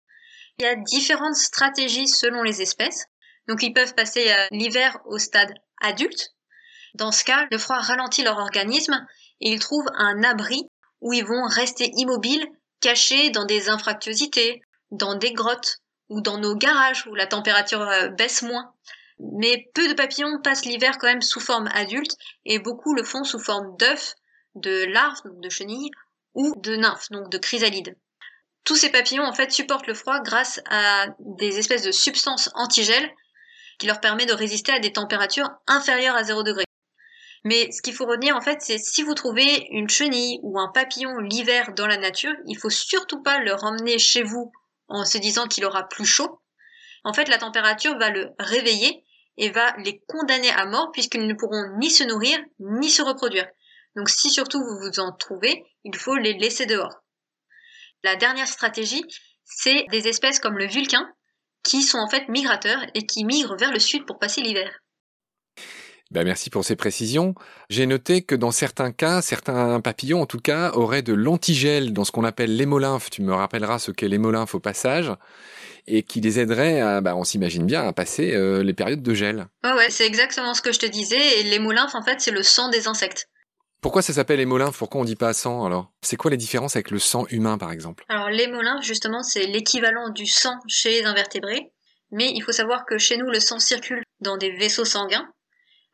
Il 0.58 0.64
y 0.64 0.68
a 0.68 0.74
différentes 0.74 1.36
stratégies 1.36 2.08
selon 2.08 2.42
les 2.42 2.62
espèces. 2.62 3.06
Donc 3.46 3.62
ils 3.62 3.74
peuvent 3.74 3.94
passer 3.94 4.30
euh, 4.30 4.46
l'hiver 4.50 4.98
au 5.04 5.18
stade 5.18 5.52
adulte. 5.82 6.34
Dans 6.94 7.12
ce 7.12 7.24
cas, 7.24 7.46
le 7.50 7.58
froid 7.58 7.78
ralentit 7.78 8.24
leur 8.24 8.38
organisme 8.38 9.06
et 9.40 9.53
ils 9.53 9.61
trouvent 9.61 9.90
un 9.94 10.22
abri 10.22 10.68
où 11.01 11.12
ils 11.12 11.25
vont 11.25 11.46
rester 11.46 11.90
immobiles, 11.96 12.46
cachés 12.81 13.31
dans 13.31 13.44
des 13.44 13.68
infractuosités, 13.68 14.62
dans 14.90 15.14
des 15.14 15.33
grottes 15.33 15.79
ou 16.09 16.20
dans 16.20 16.38
nos 16.38 16.55
garages 16.57 17.07
où 17.07 17.14
la 17.14 17.27
température 17.27 17.83
euh, 17.83 18.09
baisse 18.09 18.42
moins. 18.42 18.72
Mais 19.18 19.70
peu 19.75 19.88
de 19.88 19.94
papillons 19.94 20.40
passent 20.42 20.64
l'hiver 20.64 20.99
quand 20.99 21.07
même 21.07 21.22
sous 21.22 21.40
forme 21.40 21.68
adulte 21.72 22.16
et 22.44 22.59
beaucoup 22.59 22.94
le 22.94 23.03
font 23.03 23.25
sous 23.25 23.38
forme 23.38 23.77
d'œufs, 23.79 24.14
de 24.55 24.85
larves, 24.87 25.20
donc 25.25 25.40
de 25.40 25.49
chenilles, 25.49 25.90
ou 26.35 26.55
de 26.57 26.77
nymphes, 26.77 27.11
donc 27.11 27.31
de 27.31 27.38
chrysalides. 27.38 27.96
Tous 28.64 28.77
ces 28.77 28.90
papillons 28.90 29.25
en 29.25 29.33
fait 29.33 29.51
supportent 29.53 29.87
le 29.87 29.94
froid 29.94 30.20
grâce 30.20 30.61
à 30.68 31.07
des 31.20 31.59
espèces 31.59 31.83
de 31.83 31.92
substances 31.92 32.51
antigel 32.55 33.11
qui 33.79 33.87
leur 33.87 34.01
permet 34.01 34.27
de 34.27 34.33
résister 34.33 34.72
à 34.72 34.81
des 34.81 34.92
températures 34.92 35.51
inférieures 35.66 36.16
à 36.16 36.25
0 36.25 36.42
degré. 36.42 36.65
Mais 37.46 37.70
ce 37.70 37.80
qu'il 37.80 37.94
faut 37.94 38.06
retenir 38.06 38.35
en 38.35 38.40
fait, 38.40 38.61
c'est 38.61 38.76
si 38.76 39.04
vous 39.04 39.14
trouvez 39.14 39.68
une 39.70 39.88
chenille 39.88 40.40
ou 40.42 40.59
un 40.59 40.66
papillon 40.66 41.20
l'hiver 41.20 41.74
dans 41.74 41.87
la 41.87 41.96
nature, 41.96 42.35
il 42.48 42.59
faut 42.59 42.70
surtout 42.70 43.22
pas 43.22 43.38
le 43.38 43.54
ramener 43.54 44.00
chez 44.00 44.24
vous 44.24 44.50
en 44.88 45.04
se 45.04 45.16
disant 45.16 45.46
qu'il 45.46 45.64
aura 45.64 45.85
plus 45.85 46.04
chaud. 46.04 46.40
En 47.04 47.12
fait, 47.12 47.28
la 47.28 47.38
température 47.38 47.96
va 48.00 48.11
le 48.11 48.30
réveiller 48.40 49.04
et 49.37 49.50
va 49.50 49.76
les 49.76 50.02
condamner 50.09 50.50
à 50.50 50.66
mort 50.66 50.90
puisqu'ils 50.90 51.24
ne 51.24 51.35
pourront 51.35 51.78
ni 51.78 51.88
se 51.88 52.02
nourrir 52.02 52.37
ni 52.59 52.90
se 52.90 53.02
reproduire. 53.02 53.46
Donc 53.94 54.09
si 54.09 54.28
surtout 54.28 54.59
vous 54.59 54.80
vous 54.80 54.98
en 54.98 55.12
trouvez, 55.12 55.62
il 55.85 55.94
faut 55.94 56.16
les 56.16 56.32
laisser 56.32 56.66
dehors. 56.66 57.04
La 58.02 58.16
dernière 58.16 58.48
stratégie, 58.48 59.04
c'est 59.44 59.87
des 59.92 60.09
espèces 60.09 60.40
comme 60.40 60.59
le 60.59 60.66
vulcain 60.66 61.09
qui 61.62 61.82
sont 61.82 61.98
en 61.98 62.09
fait 62.09 62.26
migrateurs 62.28 62.85
et 62.94 63.06
qui 63.06 63.24
migrent 63.24 63.56
vers 63.56 63.70
le 63.70 63.78
sud 63.78 64.04
pour 64.04 64.18
passer 64.18 64.40
l'hiver. 64.40 64.80
Ben 66.16 66.24
merci 66.24 66.48
pour 66.48 66.64
ces 66.64 66.76
précisions. 66.76 67.35
J'ai 67.68 67.85
noté 67.85 68.22
que 68.22 68.35
dans 68.35 68.50
certains 68.50 68.90
cas, 68.90 69.20
certains 69.20 69.83
papillons 69.83 70.22
en 70.22 70.26
tout 70.26 70.38
cas, 70.38 70.72
auraient 70.72 71.02
de 71.02 71.12
l'antigel 71.12 71.92
dans 71.92 72.05
ce 72.05 72.11
qu'on 72.11 72.24
appelle 72.24 72.57
l'hémolymphe. 72.57 73.11
Tu 73.11 73.20
me 73.20 73.35
rappelleras 73.35 73.79
ce 73.79 73.90
qu'est 73.90 74.09
l'hémolymphe 74.09 74.55
au 74.55 74.59
passage 74.59 75.12
et 75.87 76.02
qui 76.02 76.22
les 76.22 76.40
aiderait, 76.40 76.81
à, 76.81 77.02
bah, 77.02 77.14
on 77.16 77.24
s'imagine 77.24 77.66
bien, 77.66 77.87
à 77.87 77.92
passer 77.92 78.35
euh, 78.35 78.62
les 78.62 78.72
périodes 78.72 79.02
de 79.02 79.12
gel. 79.12 79.48
Ouais, 79.62 79.74
ouais, 79.74 79.90
c'est 79.90 80.07
exactement 80.07 80.55
ce 80.55 80.62
que 80.62 80.72
je 80.72 80.79
te 80.79 80.87
disais. 80.87 81.40
Et 81.40 81.42
l'hémolymphe, 81.42 81.94
en 81.94 82.02
fait, 82.02 82.18
c'est 82.18 82.31
le 82.31 82.42
sang 82.42 82.70
des 82.70 82.88
insectes. 82.88 83.29
Pourquoi 83.83 84.00
ça 84.00 84.14
s'appelle 84.14 84.40
hémolymphe? 84.40 84.79
Pourquoi 84.79 85.02
on 85.02 85.05
dit 85.05 85.16
pas 85.16 85.35
sang 85.35 85.66
alors? 85.66 85.92
C'est 86.00 86.16
quoi 86.16 86.31
les 86.31 86.38
différences 86.38 86.76
avec 86.76 86.90
le 86.90 86.98
sang 86.98 87.26
humain, 87.29 87.59
par 87.59 87.72
exemple? 87.72 88.07
Alors 88.09 88.31
l'hémolymphe, 88.31 88.83
justement, 88.83 89.22
c'est 89.22 89.44
l'équivalent 89.44 90.09
du 90.09 90.24
sang 90.24 90.57
chez 90.66 90.92
les 90.92 91.05
invertébrés. 91.05 91.72
Mais 92.11 92.33
il 92.35 92.40
faut 92.40 92.52
savoir 92.52 92.87
que 92.87 92.96
chez 92.96 93.18
nous, 93.18 93.26
le 93.26 93.40
sang 93.40 93.59
circule 93.59 94.02
dans 94.20 94.38
des 94.38 94.52
vaisseaux 94.52 94.87
sanguins 94.87 95.29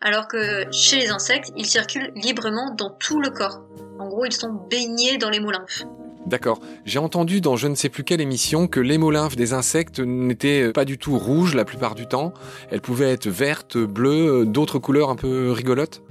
alors 0.02 0.28
que 0.28 0.66
chez 0.72 0.98
les 0.98 1.10
insectes, 1.10 1.52
ils 1.56 1.66
circulent 1.66 2.12
librement 2.16 2.74
dans 2.76 2.90
tout 2.90 3.20
le 3.20 3.30
corps. 3.30 3.62
En 3.98 4.08
gros, 4.08 4.24
ils 4.24 4.32
sont 4.32 4.52
baignés 4.68 5.16
dans 5.16 5.30
l'hémolymphe. 5.30 5.84
D'accord. 6.26 6.60
J'ai 6.84 6.98
entendu 6.98 7.40
dans 7.40 7.56
je 7.56 7.68
ne 7.68 7.74
sais 7.74 7.88
plus 7.88 8.04
quelle 8.04 8.20
émission 8.20 8.66
que 8.66 8.80
l'hémolymphe 8.80 9.36
des 9.36 9.54
insectes 9.54 10.00
n'était 10.00 10.72
pas 10.72 10.84
du 10.84 10.98
tout 10.98 11.18
rouge 11.18 11.54
la 11.54 11.64
plupart 11.64 11.94
du 11.94 12.06
temps. 12.06 12.32
Elle 12.70 12.80
pouvait 12.80 13.10
être 13.10 13.28
verte, 13.28 13.78
bleue, 13.78 14.44
d'autres 14.46 14.78
couleurs 14.78 15.10
un 15.10 15.16
peu 15.16 15.50
rigolotes? 15.50 16.02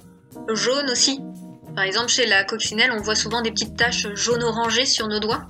Jaune 0.53 0.89
aussi. 0.89 1.21
Par 1.75 1.85
exemple, 1.85 2.09
chez 2.09 2.25
la 2.25 2.43
coccinelle, 2.43 2.91
on 2.97 3.01
voit 3.01 3.15
souvent 3.15 3.41
des 3.41 3.51
petites 3.51 3.77
taches 3.77 4.07
jaune-orangées 4.13 4.85
sur 4.85 5.07
nos 5.07 5.19
doigts. 5.19 5.43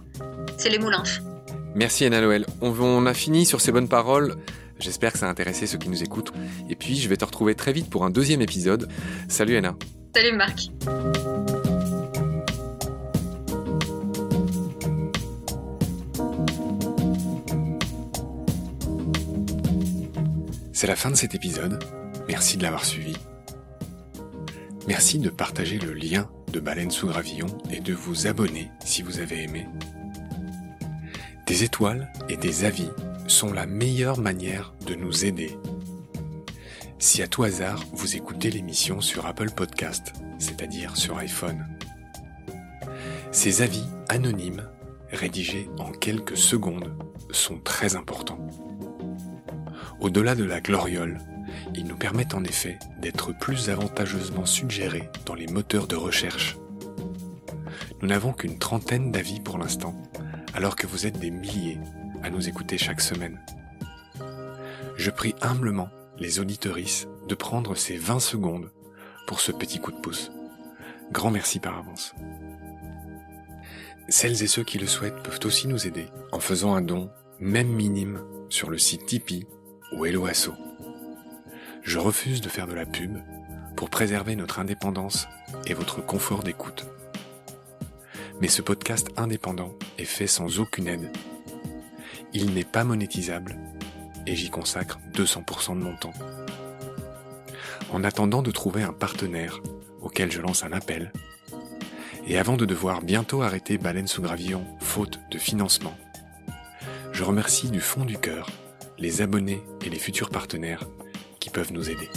C'est 0.58 0.70
l'hémolymphe. 0.70 1.22
Merci 1.74 2.06
Anna 2.06 2.22
Noël. 2.22 2.46
On 2.62 3.06
a 3.06 3.14
fini 3.14 3.46
sur 3.46 3.62
ces 3.62 3.72
bonnes 3.72 3.88
paroles. 3.88 4.36
J'espère 4.82 5.14
que 5.14 5.20
ça 5.20 5.28
a 5.28 5.30
intéressé 5.30 5.68
ceux 5.68 5.78
qui 5.78 5.90
nous 5.90 6.02
écoutent. 6.02 6.34
Et 6.68 6.76
puis, 6.76 6.98
je 6.98 7.08
vais 7.08 7.16
te 7.16 7.24
retrouver 7.24 7.54
très 7.54 7.72
vite 7.72 7.90
pour 7.90 8.04
un 8.04 8.10
deuxième 8.10 8.42
épisode. 8.42 8.90
Salut 9.30 9.56
Anna. 9.56 9.76
Salut 10.16 10.36
Marc. 10.36 10.72
C'est 20.74 20.88
la 20.88 20.96
fin 20.96 21.12
de 21.12 21.16
cet 21.16 21.36
épisode. 21.36 21.84
Merci 22.28 22.58
de 22.58 22.64
l'avoir 22.64 22.84
suivi. 22.84 23.16
Merci 24.88 25.20
de 25.20 25.30
partager 25.30 25.78
le 25.78 25.94
lien 25.94 26.28
de 26.52 26.60
Baleine 26.60 26.90
sous 26.90 27.08
Gravillon 27.08 27.46
et 27.72 27.82
de 27.82 27.94
vous 27.94 28.26
abonner 28.26 28.72
si 28.84 29.04
vous 29.04 29.20
avez 29.20 29.44
aimé. 29.44 29.68
Des 31.46 31.64
étoiles 31.64 32.12
et 32.30 32.36
des 32.38 32.66
avis 32.66 32.90
sont 33.32 33.54
la 33.54 33.66
meilleure 33.66 34.20
manière 34.20 34.74
de 34.86 34.94
nous 34.94 35.24
aider. 35.24 35.58
Si 37.00 37.24
à 37.24 37.28
tout 37.28 37.44
hasard 37.44 37.82
vous 37.94 38.16
écoutez 38.16 38.52
l'émission 38.52 39.00
sur 39.00 39.26
Apple 39.26 39.52
Podcast, 39.52 40.14
c'est-à-dire 40.38 40.98
sur 40.98 41.18
iPhone, 41.18 41.66
ces 43.32 43.62
avis 43.62 43.86
anonymes, 44.10 44.68
rédigés 45.12 45.70
en 45.80 45.92
quelques 45.92 46.36
secondes, 46.38 46.94
sont 47.32 47.58
très 47.58 47.96
importants. 47.96 48.46
Au-delà 50.02 50.36
de 50.36 50.44
la 50.44 50.60
gloriole, 50.60 51.20
ils 51.74 51.86
nous 51.86 51.98
permettent 51.98 52.36
en 52.36 52.44
effet 52.44 52.78
d'être 53.00 53.32
plus 53.32 53.70
avantageusement 53.70 54.46
suggérés 54.46 55.10
dans 55.26 55.36
les 55.36 55.48
moteurs 55.48 55.88
de 55.88 55.96
recherche. 55.96 56.58
Nous 58.02 58.10
n'avons 58.10 58.34
qu'une 58.34 58.60
trentaine 58.60 59.12
d'avis 59.12 59.40
pour 59.40 59.58
l'instant, 59.58 59.96
alors 60.54 60.76
que 60.76 60.86
vous 60.86 61.08
êtes 61.08 61.20
des 61.20 61.32
milliers 61.32 61.80
à 62.24 62.30
nous 62.30 62.48
écouter 62.48 62.78
chaque 62.78 63.02
semaine. 63.02 63.40
Je 64.98 65.12
prie 65.12 65.36
humblement 65.42 65.90
les 66.18 66.40
auditorices 66.40 67.08
de 67.28 67.36
prendre 67.36 67.76
ces 67.76 67.98
20 67.98 68.20
secondes 68.20 68.72
pour 69.28 69.40
ce 69.40 69.52
petit 69.52 69.80
coup 69.80 69.92
de 69.92 70.00
pouce. 70.00 70.32
Grand 71.12 71.32
merci 71.32 71.60
par 71.60 71.78
avance. 71.78 72.14
Celles 74.10 74.44
et 74.44 74.48
ceux 74.48 74.64
qui 74.64 74.78
le 74.78 74.88
souhaitent 74.88 75.24
peuvent 75.24 75.40
aussi 75.46 75.68
nous 75.68 75.88
aider 75.88 76.08
en 76.32 76.40
faisant 76.40 76.76
un 76.76 76.82
don, 76.82 77.10
même 77.40 77.70
minime, 77.70 78.22
sur 78.50 78.70
le 78.70 78.78
site 78.78 79.06
Tipeee 79.06 79.48
ou 79.94 80.06
Helloasso. 80.06 80.54
Je 81.82 81.98
refuse 81.98 82.42
de 82.42 82.50
faire 82.50 82.68
de 82.68 82.74
la 82.74 82.86
pub 82.86 83.18
pour 83.76 83.90
préserver 83.90 84.36
notre 84.36 84.60
indépendance 84.60 85.28
et 85.66 85.74
votre 85.74 86.06
confort 86.06 86.44
d'écoute. 86.44 86.86
Mais 88.42 88.48
ce 88.48 88.62
podcast 88.62 89.10
indépendant 89.18 89.74
est 89.98 90.06
fait 90.06 90.28
sans 90.28 90.60
aucune 90.60 90.88
aide. 90.88 91.10
Il 92.34 92.54
n'est 92.54 92.64
pas 92.64 92.86
monétisable 92.86 93.58
et 94.26 94.36
j'y 94.36 94.50
consacre 94.50 95.00
200% 95.14 95.78
de 95.78 95.84
mon 95.84 95.96
temps. 95.96 96.14
En 97.92 98.04
attendant 98.04 98.42
de 98.42 98.52
trouver 98.52 98.84
un 98.84 98.94
partenaire 98.94 99.60
auquel 100.02 100.32
je 100.32 100.40
lance 100.40 100.64
un 100.64 100.72
appel, 100.72 101.12
et 102.26 102.38
avant 102.38 102.56
de 102.56 102.66
devoir 102.66 103.02
bientôt 103.02 103.42
arrêter 103.42 103.78
Baleine 103.78 104.08
sous 104.08 104.22
Gravillon 104.22 104.66
faute 104.80 105.20
de 105.30 105.38
financement, 105.38 105.94
je 107.12 107.24
remercie 107.24 107.70
du 107.70 107.82
fond 107.82 108.06
du 108.06 108.18
cœur 108.18 108.48
les 108.98 109.22
abonnés 109.22 109.62
et 109.86 109.90
les 109.90 110.00
futurs 110.00 110.30
partenaires 110.30 110.88
qui 111.40 111.50
peuvent 111.50 111.74
nous 111.74 111.90
aider. 111.90 112.08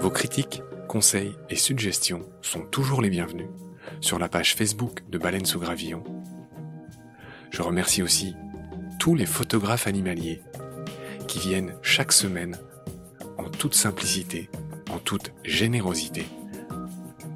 Vos 0.00 0.10
critiques, 0.10 0.62
conseils 0.86 1.34
et 1.48 1.56
suggestions 1.56 2.22
sont 2.42 2.62
toujours 2.62 3.02
les 3.02 3.10
bienvenus 3.10 3.48
sur 4.00 4.18
la 4.18 4.28
page 4.28 4.54
Facebook 4.54 5.00
de 5.08 5.18
Baleine 5.18 5.46
sous 5.46 5.58
Gravillon. 5.58 6.04
Je 7.50 7.62
remercie 7.62 8.02
aussi 8.02 8.36
tous 8.98 9.14
les 9.14 9.26
photographes 9.26 9.86
animaliers 9.86 10.42
qui 11.26 11.38
viennent 11.38 11.74
chaque 11.82 12.12
semaine 12.12 12.58
en 13.38 13.48
toute 13.48 13.74
simplicité, 13.74 14.50
en 14.90 14.98
toute 14.98 15.32
générosité, 15.44 16.26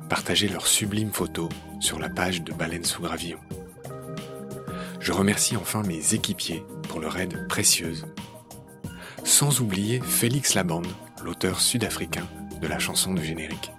partager 0.09 0.49
leurs 0.49 0.67
sublimes 0.67 1.13
photos 1.13 1.49
sur 1.81 1.99
la 1.99 2.09
page 2.09 2.43
de 2.43 2.53
Baleine 2.53 2.85
sous 2.85 3.03
Gravillon. 3.03 3.41
Je 5.01 5.13
remercie 5.13 5.57
enfin 5.57 5.83
mes 5.83 6.15
équipiers 6.15 6.65
pour 6.89 6.99
leur 6.99 7.19
aide 7.19 7.47
précieuse. 7.49 8.07
Sans 9.23 9.61
oublier 9.61 10.01
Félix 10.01 10.55
Labande, 10.55 10.87
l'auteur 11.23 11.61
sud-africain 11.61 12.27
de 12.61 12.67
la 12.67 12.79
chanson 12.79 13.13
du 13.13 13.23
générique. 13.23 13.74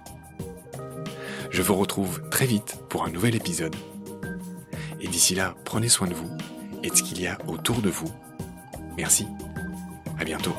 Je 1.56 1.62
vous 1.62 1.74
retrouve 1.74 2.20
très 2.28 2.44
vite 2.44 2.76
pour 2.90 3.06
un 3.06 3.10
nouvel 3.10 3.34
épisode. 3.34 3.74
Et 5.00 5.08
d'ici 5.08 5.34
là, 5.34 5.54
prenez 5.64 5.88
soin 5.88 6.06
de 6.06 6.12
vous 6.12 6.30
et 6.82 6.90
de 6.90 6.94
ce 6.94 7.02
qu'il 7.02 7.18
y 7.18 7.26
a 7.26 7.38
autour 7.46 7.80
de 7.80 7.88
vous. 7.88 8.12
Merci. 8.98 9.26
À 10.18 10.24
bientôt. 10.24 10.52